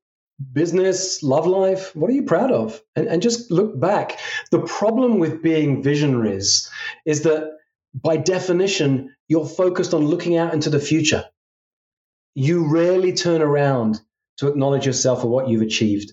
[0.52, 1.94] business, love life?
[1.94, 2.80] What are you proud of?
[2.94, 4.18] And, and just look back.
[4.50, 6.70] The problem with being visionaries
[7.04, 7.52] is that
[7.94, 11.24] by definition, you're focused on looking out into the future.
[12.34, 14.00] You rarely turn around
[14.38, 16.12] to acknowledge yourself for what you've achieved.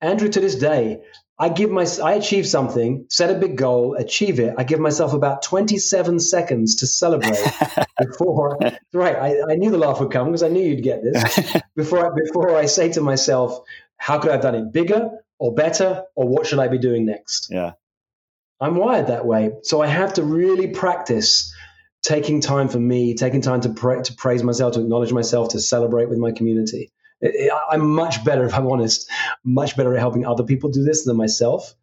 [0.00, 1.00] Andrew, to this day,
[1.38, 4.54] I give my I achieve something, set a big goal, achieve it.
[4.56, 7.42] I give myself about 27 seconds to celebrate
[7.98, 8.58] before.
[8.92, 11.62] right, I, I knew the laugh would come because I knew you'd get this.
[11.76, 13.58] Before I, before I say to myself,
[13.96, 15.10] how could I have done it bigger
[15.40, 17.48] or better, or what should I be doing next?
[17.50, 17.72] Yeah,
[18.60, 21.52] I'm wired that way, so I have to really practice
[22.04, 25.60] taking time for me, taking time to pra- to praise myself, to acknowledge myself, to
[25.60, 26.92] celebrate with my community.
[27.70, 29.08] I'm much better, if I'm honest,
[29.44, 31.74] much better at helping other people do this than myself.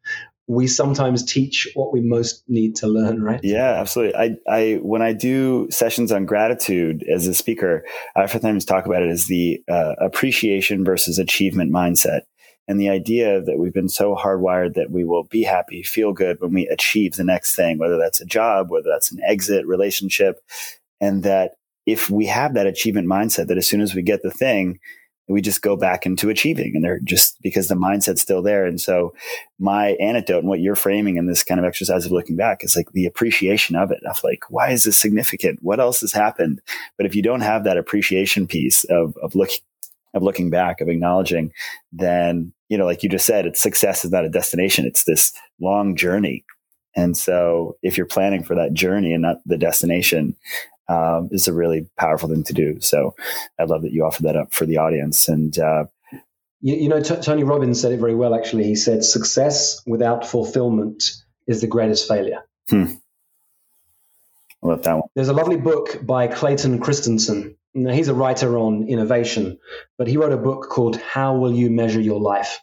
[0.47, 3.39] We sometimes teach what we most need to learn, right?
[3.41, 4.15] Yeah, absolutely.
[4.15, 7.85] I, I when I do sessions on gratitude as a speaker,
[8.15, 12.21] I oftentimes talk about it as the uh, appreciation versus achievement mindset.
[12.67, 16.37] And the idea that we've been so hardwired that we will be happy, feel good
[16.39, 20.39] when we achieve the next thing, whether that's a job, whether that's an exit, relationship,
[20.99, 24.31] and that if we have that achievement mindset, that as soon as we get the
[24.31, 24.79] thing,
[25.27, 28.65] we just go back into achieving and they're just because the mindset's still there.
[28.65, 29.13] And so
[29.59, 32.75] my anecdote and what you're framing in this kind of exercise of looking back is
[32.75, 35.59] like the appreciation of it of like, why is this significant?
[35.61, 36.61] What else has happened?
[36.97, 39.59] But if you don't have that appreciation piece of, of looking,
[40.13, 41.53] of looking back, of acknowledging,
[41.93, 44.85] then, you know, like you just said, it's success is not a destination.
[44.85, 46.43] It's this long journey.
[46.95, 50.35] And so if you're planning for that journey and not the destination,
[50.91, 52.81] um, is a really powerful thing to do.
[52.81, 53.15] So
[53.57, 55.29] I love that you offer that up for the audience.
[55.29, 55.85] And uh,
[56.59, 58.35] you, you, know, T- Tony Robbins said it very well.
[58.35, 61.03] Actually, he said, "Success without fulfillment
[61.47, 62.85] is the greatest failure." Hmm.
[64.63, 65.03] I love that one.
[65.15, 67.55] There's a lovely book by Clayton Christensen.
[67.73, 69.57] Now, he's a writer on innovation,
[69.97, 72.59] but he wrote a book called "How Will You Measure Your Life?"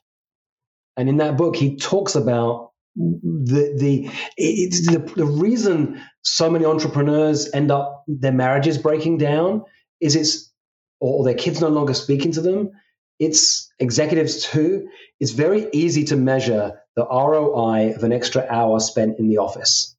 [0.96, 7.52] And in that book, he talks about the the, the the reason so many entrepreneurs
[7.52, 9.64] end up their marriages breaking down
[10.00, 10.52] is it's
[11.00, 12.70] or their kids no longer speaking to them
[13.18, 14.88] it's executives too.
[15.18, 19.96] It's very easy to measure the roi of an extra hour spent in the office.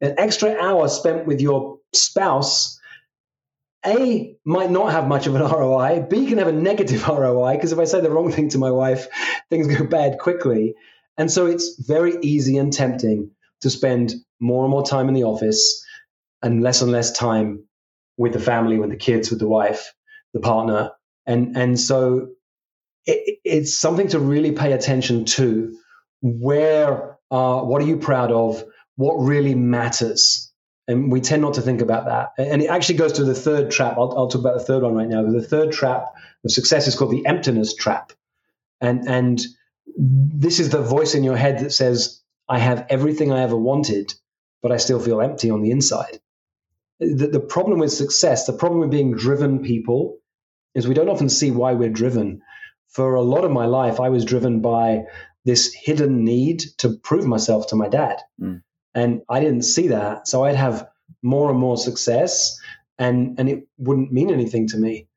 [0.00, 2.78] An extra hour spent with your spouse
[3.84, 7.72] a might not have much of an roi b can have a negative roi because
[7.72, 9.08] if i say the wrong thing to my wife
[9.48, 10.74] things go bad quickly
[11.20, 15.24] and so it's very easy and tempting to spend more and more time in the
[15.24, 15.84] office
[16.42, 17.64] and less and less time
[18.16, 19.92] with the family, with the kids, with the wife,
[20.32, 20.92] the partner.
[21.26, 22.28] And, and so
[23.04, 25.76] it, it's something to really pay attention to.
[26.22, 28.64] Where, uh, what are you proud of?
[28.96, 30.50] What really matters?
[30.88, 32.30] And we tend not to think about that.
[32.38, 33.98] And it actually goes to the third trap.
[33.98, 35.22] I'll, I'll talk about the third one right now.
[35.22, 36.06] The third trap
[36.46, 38.12] of success is called the emptiness trap.
[38.80, 39.38] And, and
[39.96, 44.12] this is the voice in your head that says, I have everything I ever wanted,
[44.62, 46.20] but I still feel empty on the inside.
[46.98, 50.18] The, the problem with success, the problem with being driven people,
[50.74, 52.42] is we don't often see why we're driven.
[52.88, 55.04] For a lot of my life, I was driven by
[55.44, 58.18] this hidden need to prove myself to my dad.
[58.40, 58.62] Mm.
[58.94, 60.28] And I didn't see that.
[60.28, 60.88] So I'd have
[61.22, 62.58] more and more success
[62.98, 65.08] and, and it wouldn't mean anything to me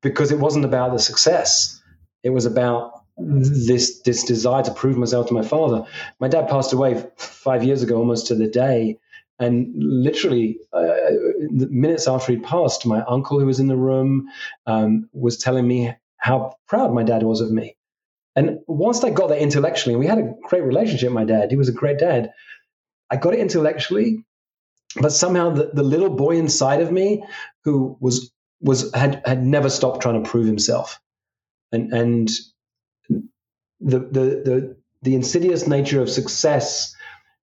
[0.00, 1.82] because it wasn't about the success.
[2.22, 5.84] It was about this this desire to prove myself to my father.
[6.18, 8.98] My dad passed away five years ago, almost to the day,
[9.38, 10.96] and literally uh,
[11.48, 14.28] minutes after he passed, my uncle who was in the room
[14.66, 17.76] um, was telling me how proud my dad was of me.
[18.36, 21.56] And whilst I got that intellectually, and we had a great relationship, my dad, he
[21.56, 22.32] was a great dad.
[23.10, 24.24] I got it intellectually,
[25.00, 27.24] but somehow the, the little boy inside of me
[27.64, 31.00] who was was had had never stopped trying to prove himself,
[31.72, 32.30] and and
[33.80, 36.94] the, the, the, the insidious nature of success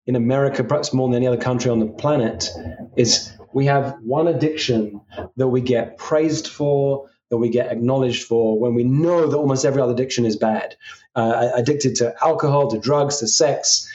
[0.06, 2.50] in America, perhaps more than any other country on the planet,
[2.96, 5.02] is we have one addiction
[5.38, 9.66] that we get praised for, that we get acknowledged for, when we know that almost
[9.66, 10.76] every other addiction is bad.
[11.16, 13.90] Uh, addicted to alcohol, to drugs, to sex,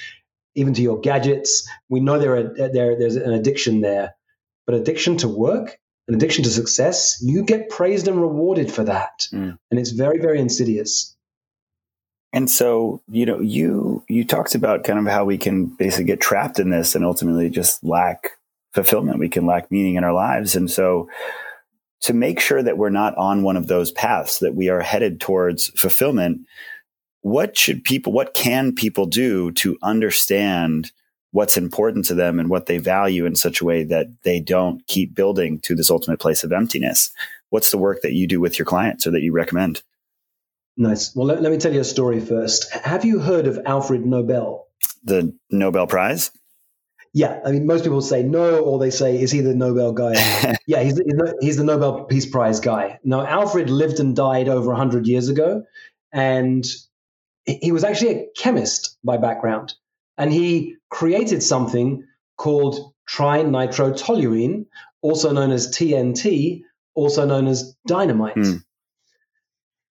[0.54, 1.68] even to your gadgets.
[1.88, 4.14] We know there are, there, there's an addiction there.
[4.66, 5.78] But addiction to work,
[6.08, 9.28] an addiction to success, you get praised and rewarded for that.
[9.32, 9.58] Mm.
[9.70, 11.16] And it's very, very insidious.
[12.32, 16.20] And so, you know, you you talked about kind of how we can basically get
[16.20, 18.38] trapped in this and ultimately just lack
[18.72, 19.18] fulfillment.
[19.18, 20.54] We can lack meaning in our lives.
[20.54, 21.08] And so
[22.02, 25.20] to make sure that we're not on one of those paths, that we are headed
[25.20, 26.42] towards fulfillment,
[27.22, 30.92] what should people what can people do to understand
[31.32, 34.84] what's important to them and what they value in such a way that they don't
[34.86, 37.10] keep building to this ultimate place of emptiness?
[37.50, 39.82] What's the work that you do with your clients or that you recommend?
[40.76, 41.14] Nice.
[41.14, 42.72] Well, let, let me tell you a story first.
[42.72, 44.66] Have you heard of Alfred Nobel?
[45.04, 46.30] The Nobel Prize?
[47.12, 50.12] Yeah, I mean, most people say no, or they say, "Is he the Nobel guy?"
[50.66, 53.00] yeah, he's the, he's the Nobel Peace Prize guy.
[53.02, 55.64] Now, Alfred lived and died over hundred years ago,
[56.12, 56.64] and
[57.44, 59.74] he was actually a chemist by background,
[60.18, 62.04] and he created something
[62.36, 64.66] called trinitrotoluene,
[65.02, 66.62] also known as TNT,
[66.94, 68.36] also known as dynamite.
[68.36, 68.62] Mm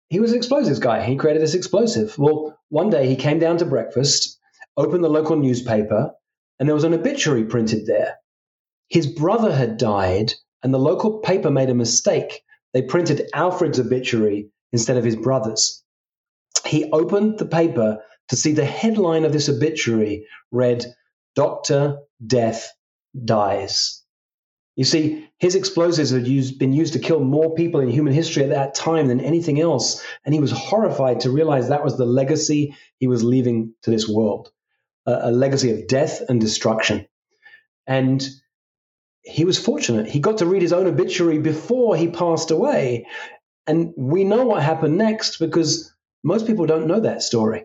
[0.08, 1.02] he was an explosives guy.
[1.02, 2.16] He created this explosive.
[2.18, 4.38] Well, one day he came down to breakfast,
[4.76, 6.12] opened the local newspaper,
[6.58, 8.16] and there was an obituary printed there.
[8.88, 10.32] His brother had died,
[10.62, 12.42] and the local paper made a mistake.
[12.72, 15.82] They printed Alfred's obituary instead of his brother's.
[16.64, 20.84] He opened the paper to see the headline of this obituary read,
[21.34, 21.98] Dr.
[22.26, 22.72] Death
[23.24, 24.02] Dies.
[24.78, 28.44] You see, his explosives had used, been used to kill more people in human history
[28.44, 30.04] at that time than anything else.
[30.24, 34.08] And he was horrified to realize that was the legacy he was leaving to this
[34.08, 34.52] world
[35.04, 37.08] a, a legacy of death and destruction.
[37.88, 38.24] And
[39.22, 40.06] he was fortunate.
[40.06, 43.08] He got to read his own obituary before he passed away.
[43.66, 47.64] And we know what happened next because most people don't know that story.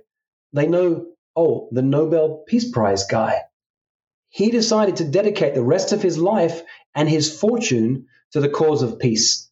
[0.51, 1.05] They know,
[1.35, 3.43] oh, the Nobel Peace Prize guy
[4.33, 6.63] he decided to dedicate the rest of his life
[6.95, 9.47] and his fortune to the cause of peace.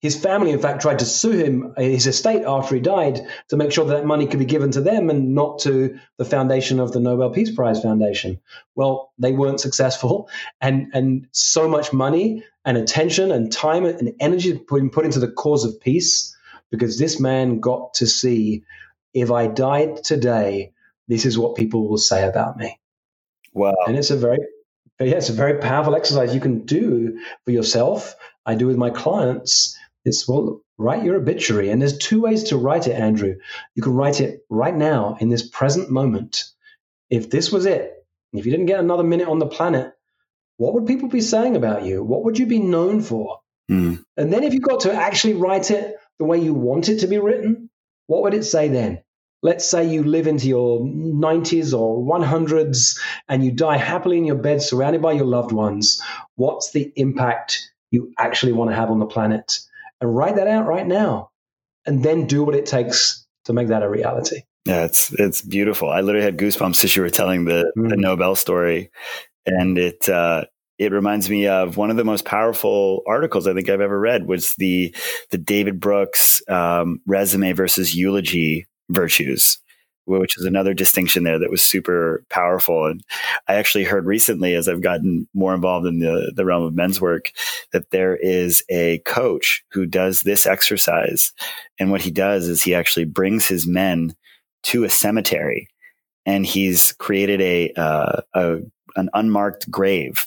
[0.00, 3.58] His family, in fact, tried to sue him, uh, his estate, after he died, to
[3.58, 6.80] make sure that, that money could be given to them and not to the foundation
[6.80, 8.40] of the Nobel Peace Prize Foundation.
[8.74, 10.30] Well, they weren't successful,
[10.62, 15.30] and and so much money and attention and time and energy been put into the
[15.30, 16.34] cause of peace
[16.70, 18.64] because this man got to see
[19.12, 20.72] if I died today,
[21.06, 22.80] this is what people will say about me.
[23.56, 23.74] Wow.
[23.86, 24.38] And it's a very
[25.00, 28.14] yeah, it's a very powerful exercise you can do for yourself.
[28.44, 29.76] I do with my clients.
[30.04, 31.70] It's well, write your obituary.
[31.70, 33.34] And there's two ways to write it, Andrew.
[33.74, 36.44] You can write it right now in this present moment.
[37.10, 37.92] If this was it,
[38.32, 39.92] if you didn't get another minute on the planet,
[40.58, 42.02] what would people be saying about you?
[42.02, 43.40] What would you be known for?
[43.70, 44.04] Mm.
[44.16, 47.06] And then if you got to actually write it the way you want it to
[47.06, 47.70] be written,
[48.06, 49.02] what would it say then?
[49.46, 54.34] Let's say you live into your 90s or 100s and you die happily in your
[54.34, 56.02] bed surrounded by your loved ones,
[56.34, 59.60] what's the impact you actually want to have on the planet?
[60.00, 61.30] And write that out right now
[61.86, 64.42] and then do what it takes to make that a reality.
[64.64, 65.90] Yeah, it's it's beautiful.
[65.90, 67.88] I literally had goosebumps as you were telling the, mm.
[67.88, 68.90] the Nobel story.
[69.46, 73.68] And it uh, it reminds me of one of the most powerful articles I think
[73.68, 74.92] I've ever read was the
[75.30, 79.58] the David Brooks um, resume versus eulogy virtues,
[80.04, 82.86] which is another distinction there that was super powerful.
[82.86, 83.02] And
[83.48, 87.00] I actually heard recently, as I've gotten more involved in the, the realm of men's
[87.00, 87.32] work,
[87.72, 91.32] that there is a coach who does this exercise.
[91.78, 94.14] And what he does is he actually brings his men
[94.64, 95.68] to a cemetery
[96.24, 98.58] and he's created a, uh, a
[98.96, 100.26] an unmarked grave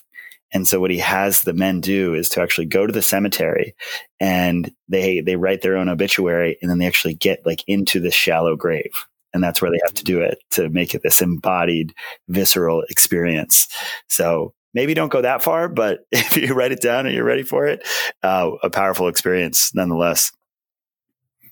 [0.51, 3.75] and so what he has the men do is to actually go to the cemetery
[4.19, 8.13] and they they write their own obituary and then they actually get like into this
[8.13, 8.91] shallow grave.
[9.31, 11.93] And that's where they have to do it to make it this embodied,
[12.27, 13.67] visceral experience.
[14.07, 17.43] So maybe don't go that far, but if you write it down and you're ready
[17.43, 17.87] for it,
[18.23, 20.31] uh, a powerful experience nonetheless.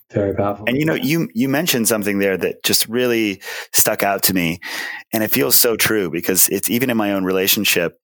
[0.09, 0.65] Very powerful.
[0.67, 3.41] And you know, you you mentioned something there that just really
[3.73, 4.59] stuck out to me,
[5.11, 7.99] and it feels so true because it's even in my own relationship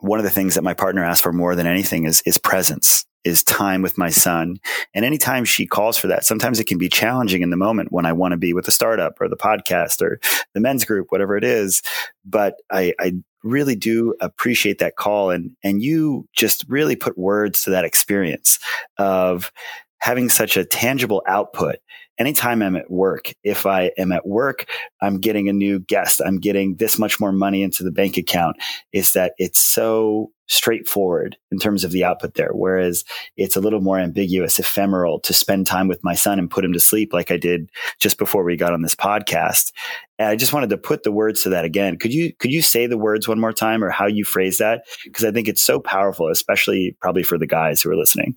[0.00, 3.04] one of the things that my partner asks for more than anything is is presence
[3.24, 4.58] is time with my son.
[4.94, 8.06] And anytime she calls for that sometimes it can be challenging in the moment when
[8.06, 10.20] i want to be with the startup or the podcast or
[10.54, 11.82] the men's group whatever it is.
[12.24, 15.30] But i, I really do appreciate that call.
[15.30, 18.58] And and you just really put words to that experience
[18.98, 19.52] of
[20.00, 21.76] having such a tangible output
[22.18, 24.66] anytime I'm at work, if I am at work,
[25.00, 28.56] I'm getting a new guest, I'm getting this much more money into the bank account,
[28.92, 32.50] is that it's so straightforward in terms of the output there.
[32.52, 33.04] Whereas
[33.36, 36.72] it's a little more ambiguous, ephemeral to spend time with my son and put him
[36.72, 39.72] to sleep like I did just before we got on this podcast.
[40.18, 41.98] And I just wanted to put the words to that again.
[41.98, 44.84] Could you could you say the words one more time or how you phrase that?
[45.04, 48.34] Because I think it's so powerful, especially probably for the guys who are listening.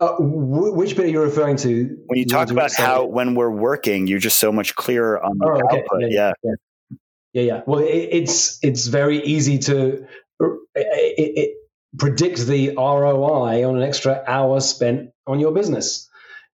[0.00, 1.96] Uh, which bit are you referring to?
[2.06, 5.46] When you talk about how when we're working, you're just so much clearer on the
[5.46, 5.82] oh, okay.
[5.82, 6.02] output.
[6.10, 6.50] Yeah yeah.
[6.90, 6.96] yeah,
[7.32, 7.60] yeah, yeah.
[7.66, 10.06] Well, it, it's it's very easy to
[10.40, 11.50] it, it
[11.98, 16.08] predicts the ROI on an extra hour spent on your business.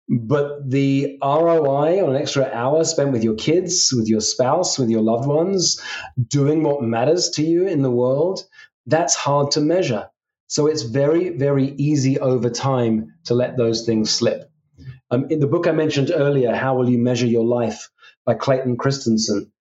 [0.09, 4.89] But the ROI on an extra hour spent with your kids, with your spouse, with
[4.89, 5.81] your loved ones,
[6.27, 8.43] doing what matters to you in the world,
[8.85, 10.09] that's hard to measure.
[10.47, 14.49] So it's very, very easy over time to let those things slip.
[15.11, 17.89] Um, in the book I mentioned earlier, How Will You Measure Your Life
[18.25, 19.51] by Clayton Christensen,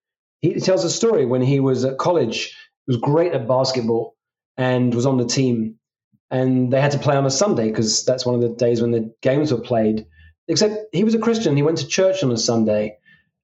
[0.40, 2.56] he tells a story when he was at college.
[2.86, 4.16] He was great at basketball
[4.56, 5.76] and was on the team.
[6.30, 8.90] And they had to play on a Sunday because that's one of the days when
[8.90, 10.06] the games were played.
[10.48, 11.56] Except he was a Christian.
[11.56, 12.98] He went to church on a Sunday.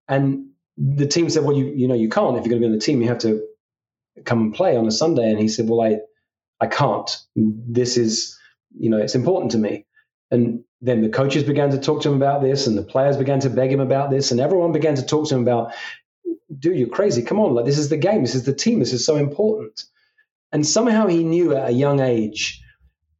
[0.08, 2.36] And the team said, Well, you, you know, you can't.
[2.36, 3.46] If you're going to be on the team, you have to
[4.24, 5.30] come and play on a Sunday.
[5.30, 5.98] And he said, Well, I
[6.62, 7.10] I can't.
[7.34, 8.38] This is,
[8.78, 9.84] you know, it's important to me.
[10.30, 13.40] And then the coaches began to talk to him about this, and the players began
[13.40, 15.72] to beg him about this, and everyone began to talk to him about,
[16.56, 17.22] dude, you're crazy.
[17.22, 19.82] Come on, like this is the game, this is the team, this is so important.
[20.52, 22.62] And somehow he knew at a young age,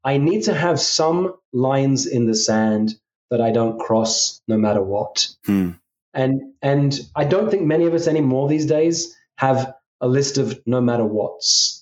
[0.05, 2.95] I need to have some lines in the sand
[3.31, 5.29] that I don't cross no matter what.
[5.47, 5.71] Hmm.
[6.15, 10.61] And and I don't think many of us anymore these days have a list of
[10.67, 11.82] no matter what's.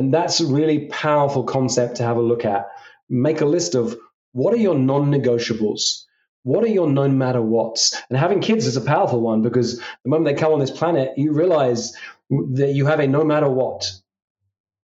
[0.00, 2.70] And that's a really powerful concept to have a look at.
[3.10, 3.98] Make a list of
[4.32, 6.04] what are your non negotiables?
[6.42, 7.94] What are your no matter what's?
[8.08, 11.18] And having kids is a powerful one because the moment they come on this planet,
[11.18, 11.94] you realize
[12.30, 13.92] that you have a no matter what.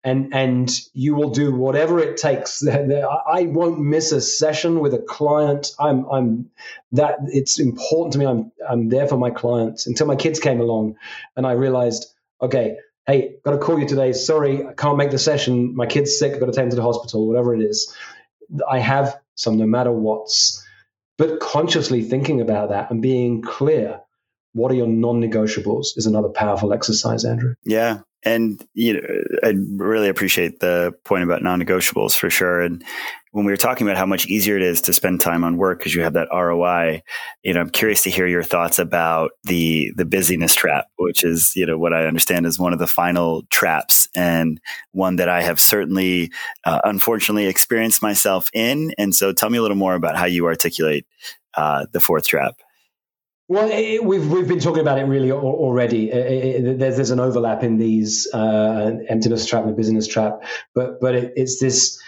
[0.03, 2.63] And, and you will do whatever it takes.
[2.67, 5.71] I won't miss a session with a client.
[5.79, 6.51] I'm, I'm
[6.91, 8.27] that it's important to me.
[8.27, 10.97] I'm, I'm there for my clients until my kids came along
[11.35, 12.05] and I realized,
[12.43, 12.77] okay,
[13.09, 14.13] hey, got to call you today.
[14.13, 15.75] Sorry, I can't make the session.
[15.75, 16.33] My kid's sick.
[16.33, 17.93] I've got to take him to the hospital, whatever it is.
[18.69, 20.65] I have some no matter what's.
[21.17, 23.99] But consciously thinking about that and being clear,
[24.53, 27.55] what are your non negotiables is another powerful exercise, Andrew.
[27.65, 27.99] Yeah.
[28.23, 29.01] And you know,
[29.43, 32.59] I really appreciate the point about non-negotiables for sure.
[32.59, 32.83] And
[33.31, 35.79] when we were talking about how much easier it is to spend time on work
[35.79, 37.03] because you have that ROI,
[37.43, 41.55] you know, I'm curious to hear your thoughts about the the busyness trap, which is
[41.55, 44.59] you know what I understand is one of the final traps and
[44.91, 46.31] one that I have certainly,
[46.65, 48.93] uh, unfortunately, experienced myself in.
[48.97, 51.05] And so, tell me a little more about how you articulate
[51.55, 52.55] uh, the fourth trap.
[53.47, 56.11] Well, it, we've we've been talking about it really already.
[56.11, 60.43] It, it, there's there's an overlap in these uh, emptiness trap and the busyness trap,
[60.73, 61.99] but but it's this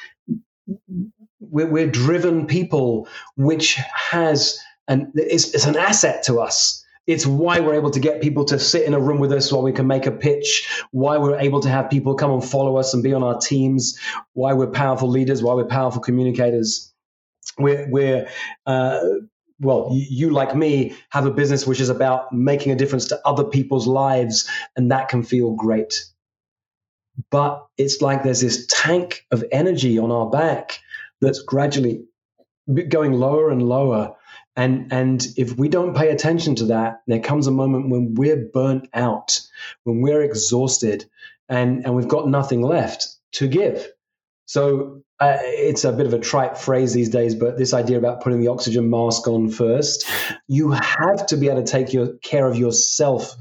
[1.40, 6.86] we're, we're, driven people, which has it's, it's an asset to us.
[7.08, 9.64] It's why we're able to get people to sit in a room with us while
[9.64, 10.70] we can make a pitch.
[10.92, 14.00] Why we're able to have people come and follow us and be on our teams.
[14.34, 15.42] Why we're powerful leaders.
[15.42, 16.94] Why we're powerful communicators.
[17.58, 18.30] We're we're
[18.68, 19.00] uh,
[19.60, 23.44] well, you like me have a business which is about making a difference to other
[23.44, 26.06] people's lives, and that can feel great.
[27.30, 30.80] But it's like there's this tank of energy on our back
[31.20, 32.04] that's gradually
[32.90, 34.16] going lower and lower.
[34.56, 38.50] And, and if we don't pay attention to that, there comes a moment when we're
[38.54, 39.40] burnt out,
[39.84, 41.06] when we're exhausted,
[41.48, 43.88] and, and we've got nothing left to give.
[44.46, 48.22] So uh, it's a bit of a trite phrase these days, but this idea about
[48.22, 50.06] putting the oxygen mask on first,
[50.48, 53.36] you have to be able to take your care of yourself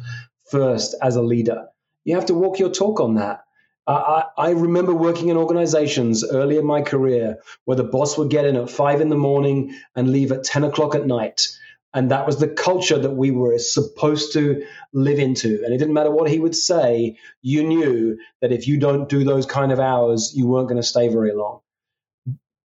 [0.50, 1.66] first as a leader.
[2.04, 3.44] You have to walk your talk on that.
[3.90, 8.44] I, I remember working in organizations early in my career where the boss would get
[8.44, 11.48] in at five in the morning and leave at 10 o'clock at night.
[11.92, 15.62] And that was the culture that we were supposed to live into.
[15.64, 19.24] And it didn't matter what he would say, you knew that if you don't do
[19.24, 21.60] those kind of hours, you weren't going to stay very long.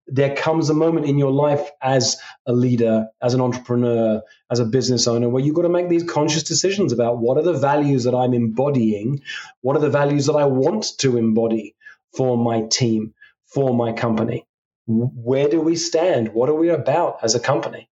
[0.07, 4.65] There comes a moment in your life as a leader, as an entrepreneur, as a
[4.65, 8.05] business owner, where you've got to make these conscious decisions about what are the values
[8.05, 9.23] that I'm embodying,
[9.63, 11.75] what are the values that I want to embody
[12.15, 13.15] for my team,
[13.47, 14.47] for my company.
[14.87, 16.35] Where do we stand?
[16.35, 17.89] What are we about as a company?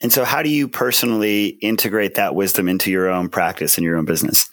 [0.00, 3.96] And so, how do you personally integrate that wisdom into your own practice and your
[3.96, 4.48] own business?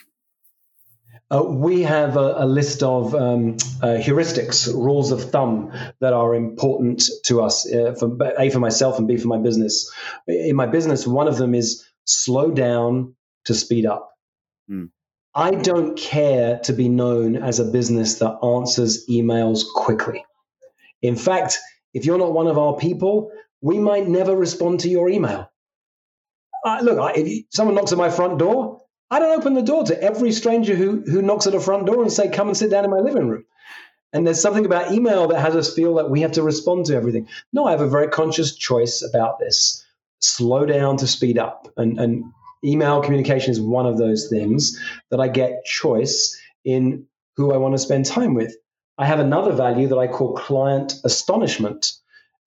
[1.32, 6.36] Uh, we have a, a list of um, uh, heuristics, rules of thumb that are
[6.36, 9.92] important to us, uh, for A, for myself, and B, for my business.
[10.28, 13.16] In my business, one of them is slow down
[13.46, 14.12] to speed up.
[14.70, 14.90] Mm.
[15.34, 20.24] I don't care to be known as a business that answers emails quickly.
[21.02, 21.60] In fact,
[21.94, 25.52] if you're not one of our people, we might never respond to your email.
[26.82, 30.02] Look, I, if someone knocks at my front door, I don't open the door to
[30.02, 32.86] every stranger who, who knocks at a front door and say, come and sit down
[32.86, 33.46] in my living room.
[34.14, 36.96] And there's something about email that has us feel that we have to respond to
[36.96, 37.28] everything.
[37.52, 39.86] No, I have a very conscious choice about this.
[40.20, 41.68] Slow down to speed up.
[41.76, 42.24] And, and
[42.64, 44.80] email communication is one of those things
[45.12, 48.56] that I get choice in who I want to spend time with.
[48.98, 51.92] I have another value that I call client astonishment.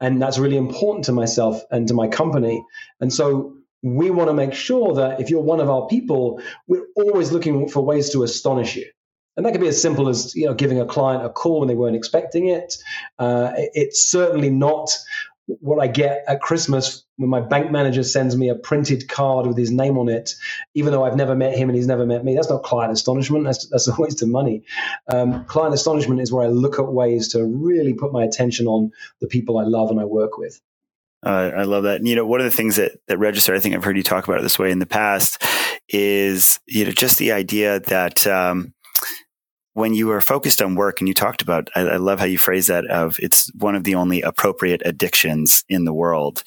[0.01, 2.65] And that's really important to myself and to my company.
[3.01, 6.87] And so we want to make sure that if you're one of our people, we're
[6.97, 8.87] always looking for ways to astonish you.
[9.37, 11.69] And that could be as simple as you know giving a client a call when
[11.69, 12.77] they weren't expecting it.
[13.19, 14.91] Uh, it's certainly not
[15.47, 19.57] what I get at Christmas when my bank manager sends me a printed card with
[19.57, 20.35] his name on it,
[20.75, 22.35] even though I've never met him and he's never met me.
[22.35, 23.45] That's not client astonishment.
[23.45, 24.65] That's, that's a waste of money.
[25.09, 28.93] Um, client astonishment is where I look at ways to really put my attention on
[29.21, 30.61] the people I love and I work with.
[31.25, 31.97] Uh, I love that.
[31.97, 34.03] And, you know, one of the things that, that register, I think I've heard you
[34.03, 35.43] talk about it this way in the past
[35.89, 38.75] is, you know, just the idea that, um,
[39.75, 42.37] when you are focused on work and you talked about, I, I, love how you
[42.37, 46.43] phrase that of it's one of the only appropriate addictions in the world.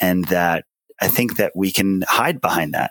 [0.00, 0.64] And that
[1.00, 2.90] I think that we can hide behind that,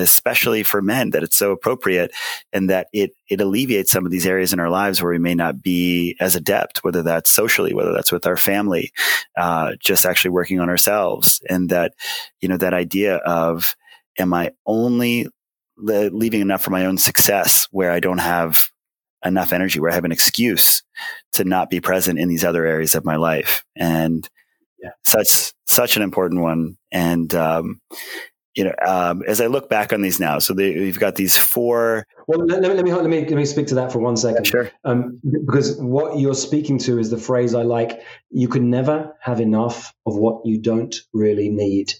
[0.00, 2.12] especially for men, that it's so appropriate
[2.52, 5.34] and that it, it alleviates some of these areas in our lives where we may
[5.34, 8.90] not be as adept, whether that's socially, whether that's with our family,
[9.36, 11.40] uh, just actually working on ourselves.
[11.50, 11.92] And that,
[12.40, 13.76] you know, that idea of,
[14.18, 15.26] am I only
[15.76, 18.68] leaving enough for my own success where I don't have
[19.24, 20.82] enough energy where I have an excuse
[21.32, 23.64] to not be present in these other areas of my life.
[23.76, 24.28] And
[24.82, 24.90] yeah.
[25.04, 26.76] such, such an important one.
[26.90, 27.80] And, um,
[28.54, 31.36] you know, um, as I look back on these now, so they, we've got these
[31.36, 32.06] four.
[32.26, 34.46] Well, let, let, me, let me let me speak to that for one second.
[34.46, 34.70] Sure.
[34.84, 38.02] Um, because what you're speaking to is the phrase I like.
[38.30, 41.94] You can never have enough of what you don't really need,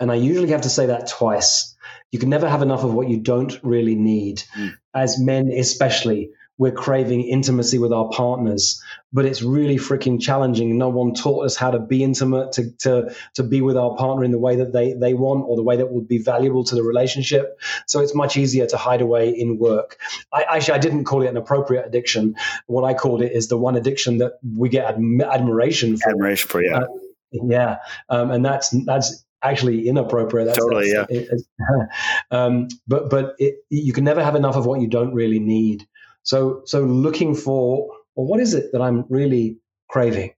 [0.00, 1.76] and I usually have to say that twice
[2.12, 4.42] you can never have enough of what you don't really need.
[4.56, 4.74] Mm.
[4.94, 8.82] As men, especially, we're craving intimacy with our partners,
[9.12, 10.78] but it's really freaking challenging.
[10.78, 14.24] No one taught us how to be intimate, to, to, to be with our partner
[14.24, 16.74] in the way that they, they want or the way that would be valuable to
[16.74, 17.60] the relationship.
[17.86, 19.98] So it's much easier to hide away in work.
[20.32, 22.36] I, actually, I didn't call it an appropriate addiction.
[22.66, 26.10] What I called it is the one addiction that we get admiration for.
[26.10, 26.78] Admiration for, yeah.
[26.78, 26.86] Uh,
[27.32, 27.78] yeah,
[28.08, 30.46] um, and that's that's actually inappropriate.
[30.46, 31.18] That's, totally, that's, yeah.
[31.18, 31.42] It,
[32.30, 35.86] um, but but it, you can never have enough of what you don't really need.
[36.26, 39.58] So so looking for well, what is it that I'm really
[39.88, 40.34] craving,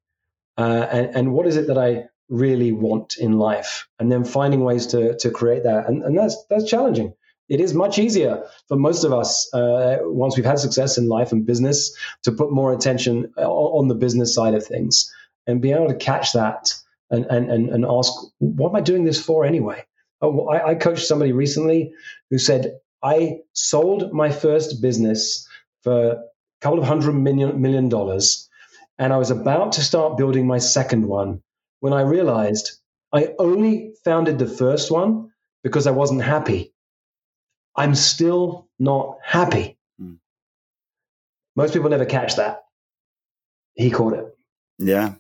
[0.59, 4.63] uh, and, and what is it that I really want in life, and then finding
[4.63, 7.15] ways to to create that, and, and that's that's challenging.
[7.49, 11.33] It is much easier for most of us uh, once we've had success in life
[11.33, 15.11] and business to put more attention on the business side of things
[15.47, 16.75] and be able to catch that
[17.11, 19.87] and, and, and, and ask, what am I doing this for anyway?
[20.21, 21.95] Oh, I, I coached somebody recently
[22.29, 25.48] who said, I sold my first business
[25.89, 26.19] for a
[26.61, 28.49] couple of hundred million, million dollars,
[28.99, 31.43] and I was about to start building my second one
[31.81, 32.73] when I realized
[33.11, 35.31] I only founded the first one
[35.63, 36.75] because I wasn't happy.
[37.75, 39.79] I'm still not happy.
[40.01, 40.19] Mm.
[41.57, 42.65] Most people never catch that.
[43.75, 44.27] He caught it.
[44.79, 45.15] Yeah.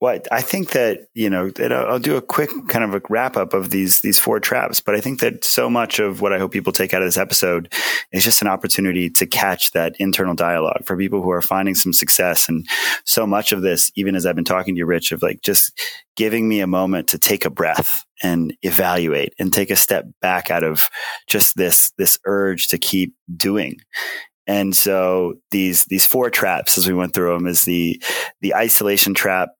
[0.00, 3.36] Well, I think that you know that I'll do a quick kind of a wrap
[3.36, 6.38] up of these these four traps, but I think that so much of what I
[6.38, 7.70] hope people take out of this episode
[8.10, 11.92] is just an opportunity to catch that internal dialogue for people who are finding some
[11.92, 12.48] success.
[12.48, 12.66] And
[13.04, 15.78] so much of this, even as I've been talking to you, Rich, of like just
[16.16, 20.50] giving me a moment to take a breath and evaluate and take a step back
[20.50, 20.88] out of
[21.26, 23.76] just this this urge to keep doing
[24.46, 28.02] and so these these four traps as we went through them is the
[28.40, 29.50] the isolation trap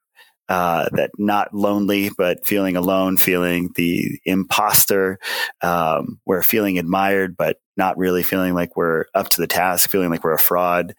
[0.51, 5.21] uh, that not lonely, but feeling alone, feeling the imposter.
[5.63, 10.11] Um, we're feeling admired, but not really feeling like we're up to the task, feeling
[10.11, 10.95] like we're a fraud.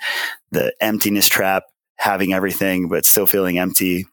[0.52, 1.64] The emptiness trap,
[1.98, 4.06] having everything, but still feeling empty.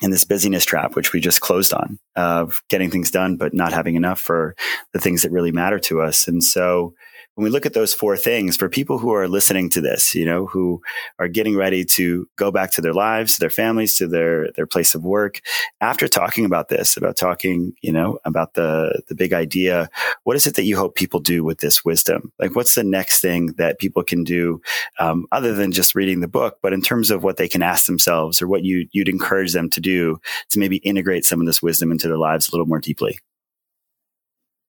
[0.00, 3.72] And this busyness trap, which we just closed on, of getting things done, but not
[3.72, 4.54] having enough for
[4.92, 6.28] the things that really matter to us.
[6.28, 6.94] And so
[7.34, 10.24] when we look at those four things for people who are listening to this, you
[10.24, 10.82] know, who
[11.18, 14.66] are getting ready to go back to their lives, to their families, to their, their
[14.66, 15.40] place of work,
[15.80, 19.88] after talking about this, about talking, you know, about the, the big idea,
[20.24, 22.32] what is it that you hope people do with this wisdom?
[22.38, 24.60] Like, what's the next thing that people can do,
[24.98, 27.86] um, other than just reading the book, but in terms of what they can ask
[27.86, 30.20] themselves or what you, you'd encourage them to do
[30.50, 33.18] to maybe integrate some of this wisdom into their lives a little more deeply?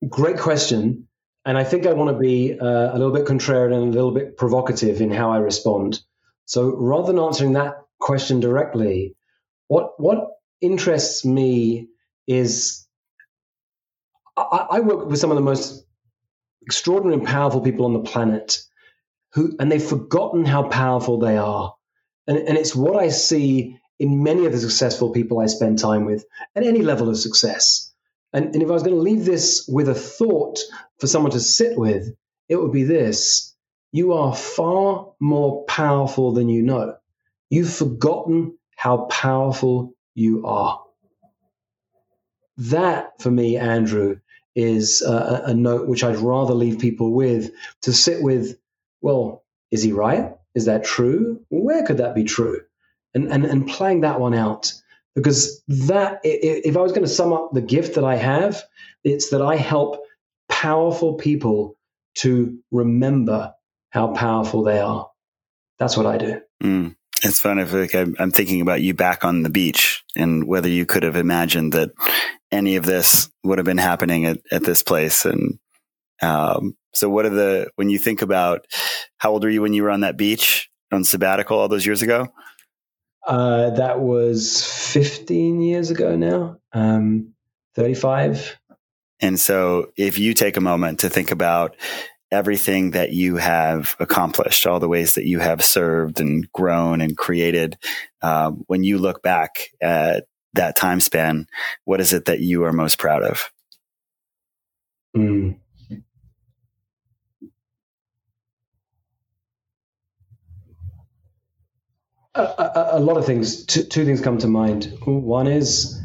[0.07, 1.07] Great question.
[1.46, 4.12] And I think I want to be uh, a little bit contrarian and a little
[4.14, 6.00] bit provocative in how I respond.
[6.46, 9.16] So rather than answering that question directly,
[9.68, 10.30] what what
[10.62, 11.89] interests me
[12.28, 12.88] is
[14.38, 15.86] I, I work with some of the most
[16.62, 18.60] extraordinary and powerful people on the planet
[19.34, 21.76] who and they've forgotten how powerful they are.
[22.28, 26.06] And, and it's what I see in many of the successful people I spend time
[26.06, 26.26] with
[26.56, 27.93] at any level of success.
[28.34, 30.60] And, and if I was going to leave this with a thought
[31.00, 32.16] for someone to sit with,
[32.50, 33.54] it would be this
[33.92, 36.96] you are far more powerful than you know.
[37.52, 40.82] You've forgotten how powerful you are.
[42.58, 44.20] That, for me, Andrew,
[44.56, 47.52] is a, a note which I'd rather leave people with
[47.84, 48.58] to sit with.
[49.02, 50.34] Well, is he right?
[50.56, 51.46] Is that true?
[51.50, 52.62] Where could that be true?
[53.14, 54.74] And, and, and playing that one out
[55.16, 58.64] because that if i was going to sum up the gift that i have
[59.03, 60.03] it's that i help
[60.49, 61.78] powerful people
[62.16, 63.53] to remember
[63.89, 65.09] how powerful they are.
[65.80, 66.41] That's what i do.
[66.61, 66.95] Mm.
[67.24, 70.45] it's fun i feel like I'm, I'm thinking about you back on the beach and
[70.47, 71.91] whether you could have imagined that
[72.53, 75.26] any of this would have been happening at, at this place.
[75.26, 75.57] And
[76.22, 78.66] um, so what are the when you think about
[79.18, 82.03] how old were you when you were on that beach on sabbatical all those years
[82.03, 82.28] ago
[83.26, 84.63] uh, that was
[84.93, 87.34] 15 years ago now, um,
[87.76, 88.59] 35.
[89.21, 91.76] And so, if you take a moment to think about
[92.32, 97.15] everything that you have accomplished, all the ways that you have served and grown and
[97.15, 97.78] created,
[98.21, 101.47] um, when you look back at that time span,
[101.86, 103.51] what is it that you are most proud of?
[105.15, 105.57] Mm.
[112.36, 113.66] A, a, lot of things.
[113.66, 114.98] Two, two, things come to mind.
[115.06, 116.02] One is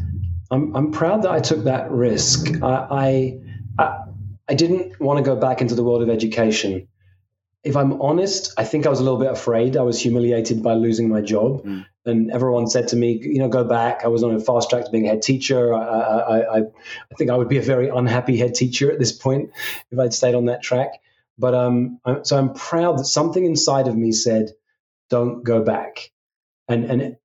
[0.51, 2.63] I'm, I'm proud that I took that risk.
[2.63, 3.39] I,
[3.79, 3.99] I,
[4.49, 6.89] I didn't want to go back into the world of education.
[7.65, 9.77] If I'm honest, I think I was a little bit afraid.
[9.77, 11.65] I was humiliated by losing my job.
[11.65, 11.87] Mm.
[12.07, 14.05] And everyone said to me, you know, go back.
[14.05, 15.75] I was on a fast track to being a head teacher.
[15.75, 19.13] I, I, I, I think I would be a very unhappy head teacher at this
[19.13, 19.51] point
[19.91, 20.93] if I'd stayed on that track.
[21.39, 24.53] But um, so I'm proud that something inside of me said,
[25.11, 26.11] don't go back
[26.69, 27.17] and and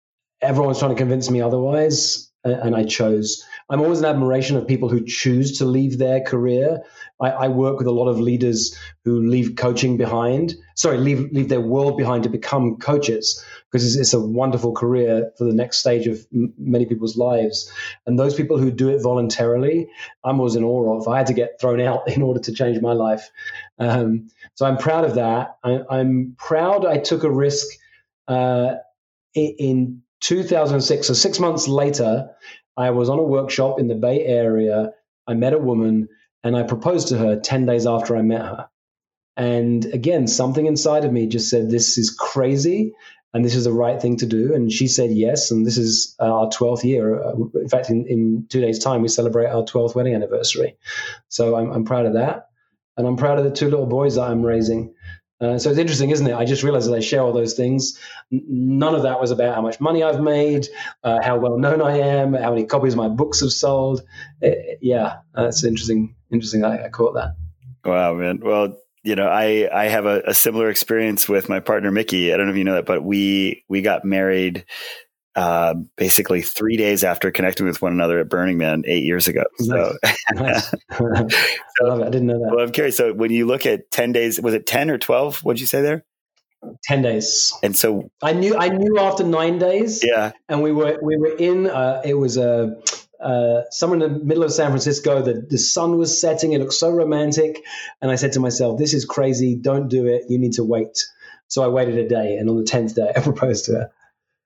[0.41, 3.45] everyone's trying to convince me otherwise and I chose.
[3.71, 6.83] I'm always in admiration of people who choose to leave their career.
[7.21, 11.49] I, I, work with a lot of leaders who leave coaching behind, sorry, leave leave
[11.49, 15.79] their world behind to become coaches because it's, it's, a wonderful career for the next
[15.79, 17.71] stage of m- many people's lives.
[18.07, 19.89] And those people who do it voluntarily,
[20.25, 21.07] I'm always in awe of.
[21.07, 23.31] I had to get thrown out in order to change my life.
[23.79, 25.59] Um, so I'm proud of that.
[25.63, 27.69] I, am proud I took a risk.
[28.27, 28.75] Uh,
[29.35, 32.31] in 2006, so six months later,
[32.77, 34.93] I was on a workshop in the Bay Area.
[35.27, 36.09] I met a woman
[36.43, 38.69] and I proposed to her 10 days after I met her.
[39.37, 42.93] And again, something inside of me just said, This is crazy
[43.35, 44.55] and this is the right thing to do.
[44.55, 45.51] And she said yes.
[45.51, 47.23] And this is our 12th year.
[47.23, 50.77] Uh, in fact, in, in two days' time, we celebrate our 12th wedding anniversary.
[51.29, 52.49] So I'm, I'm proud of that.
[52.97, 54.95] And I'm proud of the two little boys that I'm raising.
[55.43, 56.35] Uh, so it's interesting, isn't it?
[56.35, 57.99] I just realized that I share all those things.
[58.31, 60.69] none of that was about how much money I've made,
[61.03, 64.03] uh, how well known I am, how many copies my books have sold.
[64.41, 66.15] It, uh, yeah, that's interesting.
[66.31, 66.65] Interesting.
[66.65, 67.35] I, I caught that.
[67.85, 68.41] Wow, man.
[68.41, 72.33] Well, you know, I I have a, a, similar experience with my partner Mickey.
[72.33, 74.65] I don't know if you know that, but we we got married
[75.35, 79.45] uh, basically three days after connecting with one another at Burning Man eight years ago.
[79.59, 79.97] So,
[80.35, 80.75] nice.
[80.91, 80.99] I
[81.83, 82.01] love.
[82.03, 82.53] I didn't know that.
[82.55, 82.97] Well, I'm curious.
[82.97, 85.39] So, when you look at ten days, was it ten or twelve?
[85.39, 86.05] What'd you say there?
[86.85, 90.97] 10 days and so i knew i knew after nine days yeah and we were
[91.03, 92.81] we were in uh, it was a
[93.23, 95.23] uh, somewhere in the middle of San Francisco.
[95.23, 96.53] The, the sun was setting.
[96.53, 97.63] It looked so romantic.
[98.01, 99.55] And I said to myself, this is crazy.
[99.55, 100.25] Don't do it.
[100.29, 101.07] You need to wait.
[101.47, 102.37] So I waited a day.
[102.37, 103.91] And on the 10th day, I proposed to her.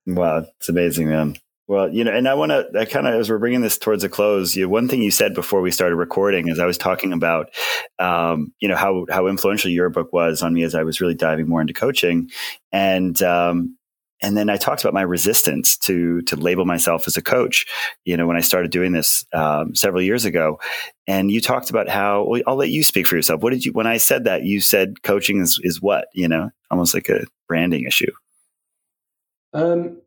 [0.07, 1.37] Wow, it's amazing, man.
[1.69, 4.05] Well, you know, and I want to, I kind of, as we're bringing this towards
[4.05, 7.13] a close, you, one thing you said before we started recording is I was talking
[7.13, 7.51] about,
[7.99, 11.17] um, you know, how, how influential your book was on me as I was really
[11.17, 12.31] diving more into coaching.
[12.71, 13.77] And, um,
[14.23, 17.67] and then I talked about my resistance to to label myself as a coach.
[18.05, 20.59] You know, when I started doing this um, several years ago,
[21.07, 23.43] and you talked about how well, I'll let you speak for yourself.
[23.43, 26.51] What did you when I said that you said coaching is is what you know,
[26.71, 28.11] almost like a branding issue.
[29.53, 30.03] Um,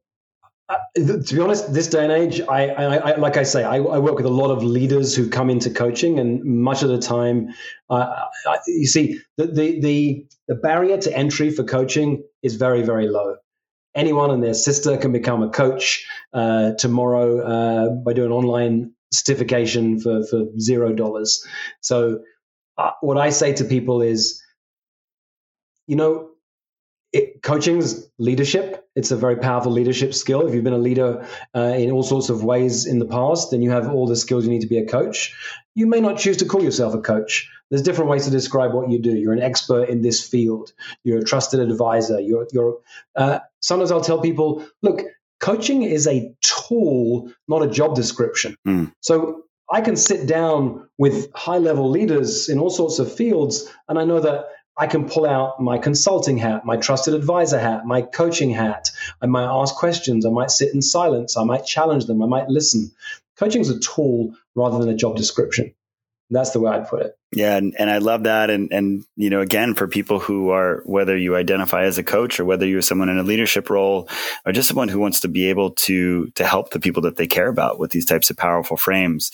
[0.95, 3.97] to be honest, this day and age, I, I, I like I say, I, I,
[3.97, 7.49] work with a lot of leaders who come into coaching, and much of the time,
[7.89, 8.25] uh,
[8.67, 13.37] you see, the, the the the barrier to entry for coaching is very very low
[13.95, 19.99] anyone and their sister can become a coach uh, tomorrow uh, by doing online certification
[19.99, 21.45] for, for zero dollars.
[21.81, 22.21] So,
[22.77, 24.41] uh, what I say to people is,
[25.87, 26.29] you know,
[27.11, 28.87] it, coaching's leadership.
[28.95, 30.47] It's a very powerful leadership skill.
[30.47, 33.61] If you've been a leader uh, in all sorts of ways in the past, then
[33.61, 35.35] you have all the skills you need to be a coach.
[35.75, 37.49] You may not choose to call yourself a coach.
[37.69, 39.11] There's different ways to describe what you do.
[39.11, 40.73] You're an expert in this field.
[41.03, 42.19] You're a trusted advisor.
[42.19, 42.79] You're, you're.
[43.15, 45.01] Uh, sometimes I'll tell people, look,
[45.39, 48.55] coaching is a tool, not a job description.
[48.67, 48.91] Mm.
[49.01, 53.99] So I can sit down with high level leaders in all sorts of fields, and
[53.99, 54.45] I know that
[54.79, 58.89] I can pull out my consulting hat, my trusted advisor hat, my coaching hat.
[59.21, 60.25] I might ask questions.
[60.25, 61.35] I might sit in silence.
[61.35, 62.23] I might challenge them.
[62.23, 62.89] I might listen.
[63.37, 65.73] Coaching is a tool rather than a job description.
[66.29, 67.18] That's the way I'd put it.
[67.31, 68.49] Yeah, and, and I love that.
[68.49, 72.39] And and you know, again, for people who are whether you identify as a coach
[72.39, 74.09] or whether you're someone in a leadership role
[74.47, 77.27] or just someone who wants to be able to to help the people that they
[77.27, 79.29] care about with these types of powerful frames,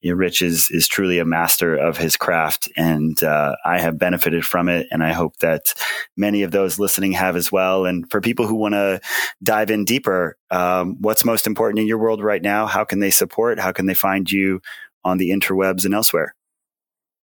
[0.00, 3.96] you know, Rich is is truly a master of his craft, and uh, I have
[3.96, 5.72] benefited from it, and I hope that
[6.16, 7.86] many of those listening have as well.
[7.86, 9.00] And for people who want to
[9.42, 12.66] dive in deeper, um, what's most important in your world right now?
[12.66, 13.60] How can they support?
[13.60, 14.60] How can they find you
[15.04, 16.35] on the interwebs and elsewhere?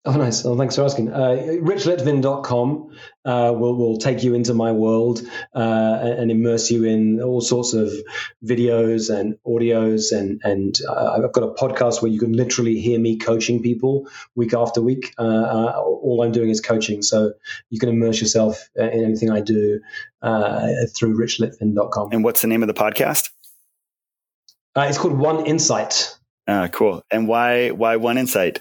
[0.06, 0.44] Oh, nice.
[0.44, 1.14] Well, thanks for asking.
[1.14, 2.90] Uh, richlitvin.com
[3.24, 5.22] uh, will, will take you into my world
[5.54, 7.90] uh, and immerse you in all sorts of
[8.44, 10.12] videos and audios.
[10.14, 14.06] And, and uh, I've got a podcast where you can literally hear me coaching people
[14.34, 15.14] week after week.
[15.18, 17.00] Uh, uh, all I'm doing is coaching.
[17.00, 17.32] So
[17.70, 19.80] you can immerse yourself in anything I do
[20.20, 22.10] uh, through richlitvin.com.
[22.12, 23.30] And what's the name of the podcast?
[24.76, 26.14] it's called One Insight.
[26.72, 27.02] cool.
[27.10, 28.60] And why, why One Insight?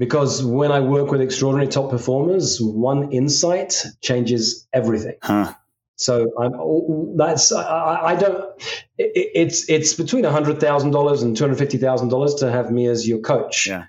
[0.00, 5.16] Because when I work with extraordinary top performers, one insight changes everything.
[5.22, 5.52] Huh.
[5.96, 8.50] So I'm that's I, I don't.
[8.96, 12.72] It, it's it's between hundred thousand dollars and two hundred fifty thousand dollars to have
[12.72, 13.66] me as your coach.
[13.66, 13.84] Yeah.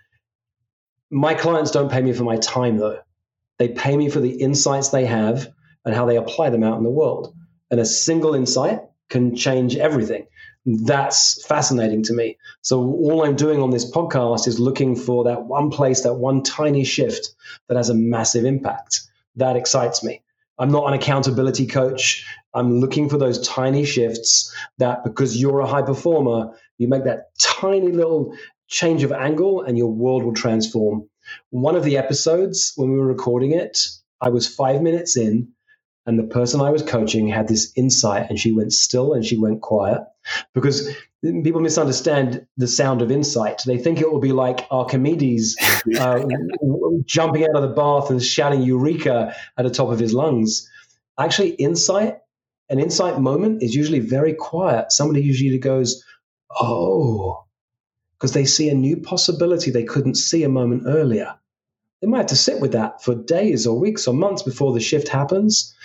[1.10, 3.00] My clients don't pay me for my time though;
[3.58, 5.48] they pay me for the insights they have
[5.86, 7.34] and how they apply them out in the world.
[7.72, 10.28] And a single insight can change everything
[10.66, 12.38] that's fascinating to me.
[12.62, 16.44] So all I'm doing on this podcast is looking for that one place, that one
[16.44, 17.34] tiny shift
[17.68, 19.02] that has a massive impact.
[19.38, 20.22] That excites me.
[20.60, 22.26] I'm not an accountability coach.
[22.54, 27.32] I'm looking for those tiny shifts that because you're a high performer, you make that
[27.40, 28.36] tiny little
[28.68, 31.10] change of angle and your world will transform.
[31.50, 33.80] One of the episodes when we were recording it,
[34.20, 35.54] I was 5 minutes in
[36.06, 39.38] and the person I was coaching had this insight and she went still and she
[39.38, 40.02] went quiet
[40.54, 40.90] because
[41.22, 43.62] people misunderstand the sound of insight.
[43.66, 45.58] They think it will be like Archimedes
[46.00, 46.24] uh,
[47.06, 50.70] jumping out of the bath and shouting Eureka at the top of his lungs.
[51.20, 52.18] Actually, insight,
[52.70, 54.92] an insight moment is usually very quiet.
[54.92, 56.04] Somebody usually goes,
[56.60, 57.46] Oh,
[58.14, 61.36] because they see a new possibility they couldn't see a moment earlier.
[62.02, 64.80] They might have to sit with that for days or weeks or months before the
[64.80, 65.76] shift happens.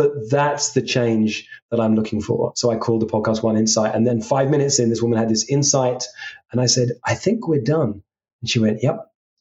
[0.00, 2.52] But that's the change that I'm looking for.
[2.56, 3.94] So I called the podcast One Insight.
[3.94, 6.04] And then five minutes in, this woman had this insight.
[6.50, 8.02] And I said, I think we're done.
[8.40, 8.98] And she went, Yep,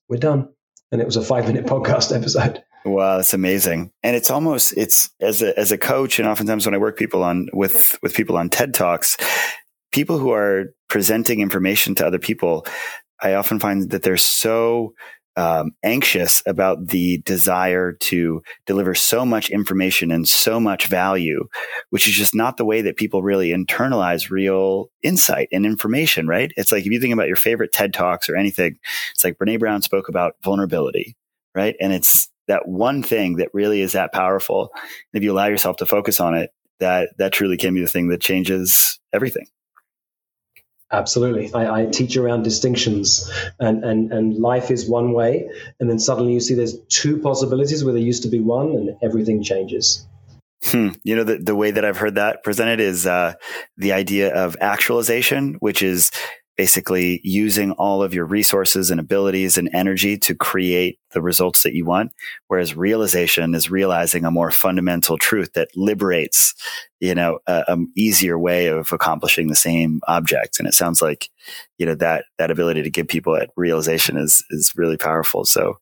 [0.10, 0.50] we're done.
[0.92, 2.62] And it was a five minute podcast episode.
[2.84, 3.92] Wow, that's amazing.
[4.04, 7.24] And it's almost it's as a as a coach, and oftentimes when I work people
[7.24, 9.16] on with with people on TED Talks,
[9.94, 12.66] people who are presenting information to other people,
[13.22, 14.94] I often find that they're so
[15.40, 21.48] um, anxious about the desire to deliver so much information and so much value,
[21.92, 26.52] which is just not the way that people really internalize real insight and information, right?
[26.58, 28.78] It's like if you think about your favorite TED Talks or anything,
[29.14, 31.16] it's like Brene Brown spoke about vulnerability,
[31.56, 31.78] right?
[31.80, 34.74] And it's that one thing that really is that powerful.
[35.14, 36.52] If you allow yourself to focus on it,
[36.82, 39.48] that that truly can be the thing that changes everything.
[40.92, 41.54] Absolutely.
[41.54, 43.30] I, I, teach around distinctions
[43.60, 45.50] and, and, and life is one way.
[45.80, 48.98] And then suddenly you see there's two possibilities where there used to be one and
[49.04, 50.08] everything changes.
[50.66, 50.90] Hmm.
[51.04, 53.36] You know, the, the way that I've heard that presented is uh,
[53.78, 56.12] the idea of actualization, which is
[56.60, 61.74] basically using all of your resources and abilities and energy to create the results that
[61.74, 62.12] you want.
[62.50, 66.54] Whereas realization is realizing a more fundamental truth that liberates,
[67.00, 70.60] you know, an easier way of accomplishing the same object.
[70.60, 71.30] And it sounds like,
[71.78, 75.46] you know, that, that ability to give people that realization is, is really powerful.
[75.46, 75.80] So,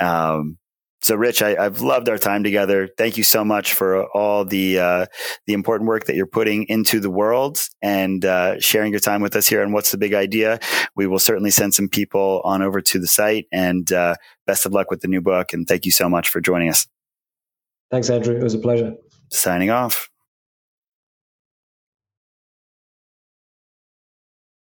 [0.00, 0.58] um,
[1.02, 2.88] so Rich, I, have loved our time together.
[2.98, 5.06] Thank you so much for all the uh,
[5.46, 9.34] the important work that you're putting into the world and uh, sharing your time with
[9.34, 10.60] us here on What's the Big Idea.
[10.96, 13.46] We will certainly send some people on over to the site.
[13.50, 14.16] And uh,
[14.46, 15.52] best of luck with the new book.
[15.52, 16.86] And thank you so much for joining us.
[17.90, 18.36] Thanks, Andrew.
[18.36, 18.94] It was a pleasure.
[19.30, 20.09] Signing off.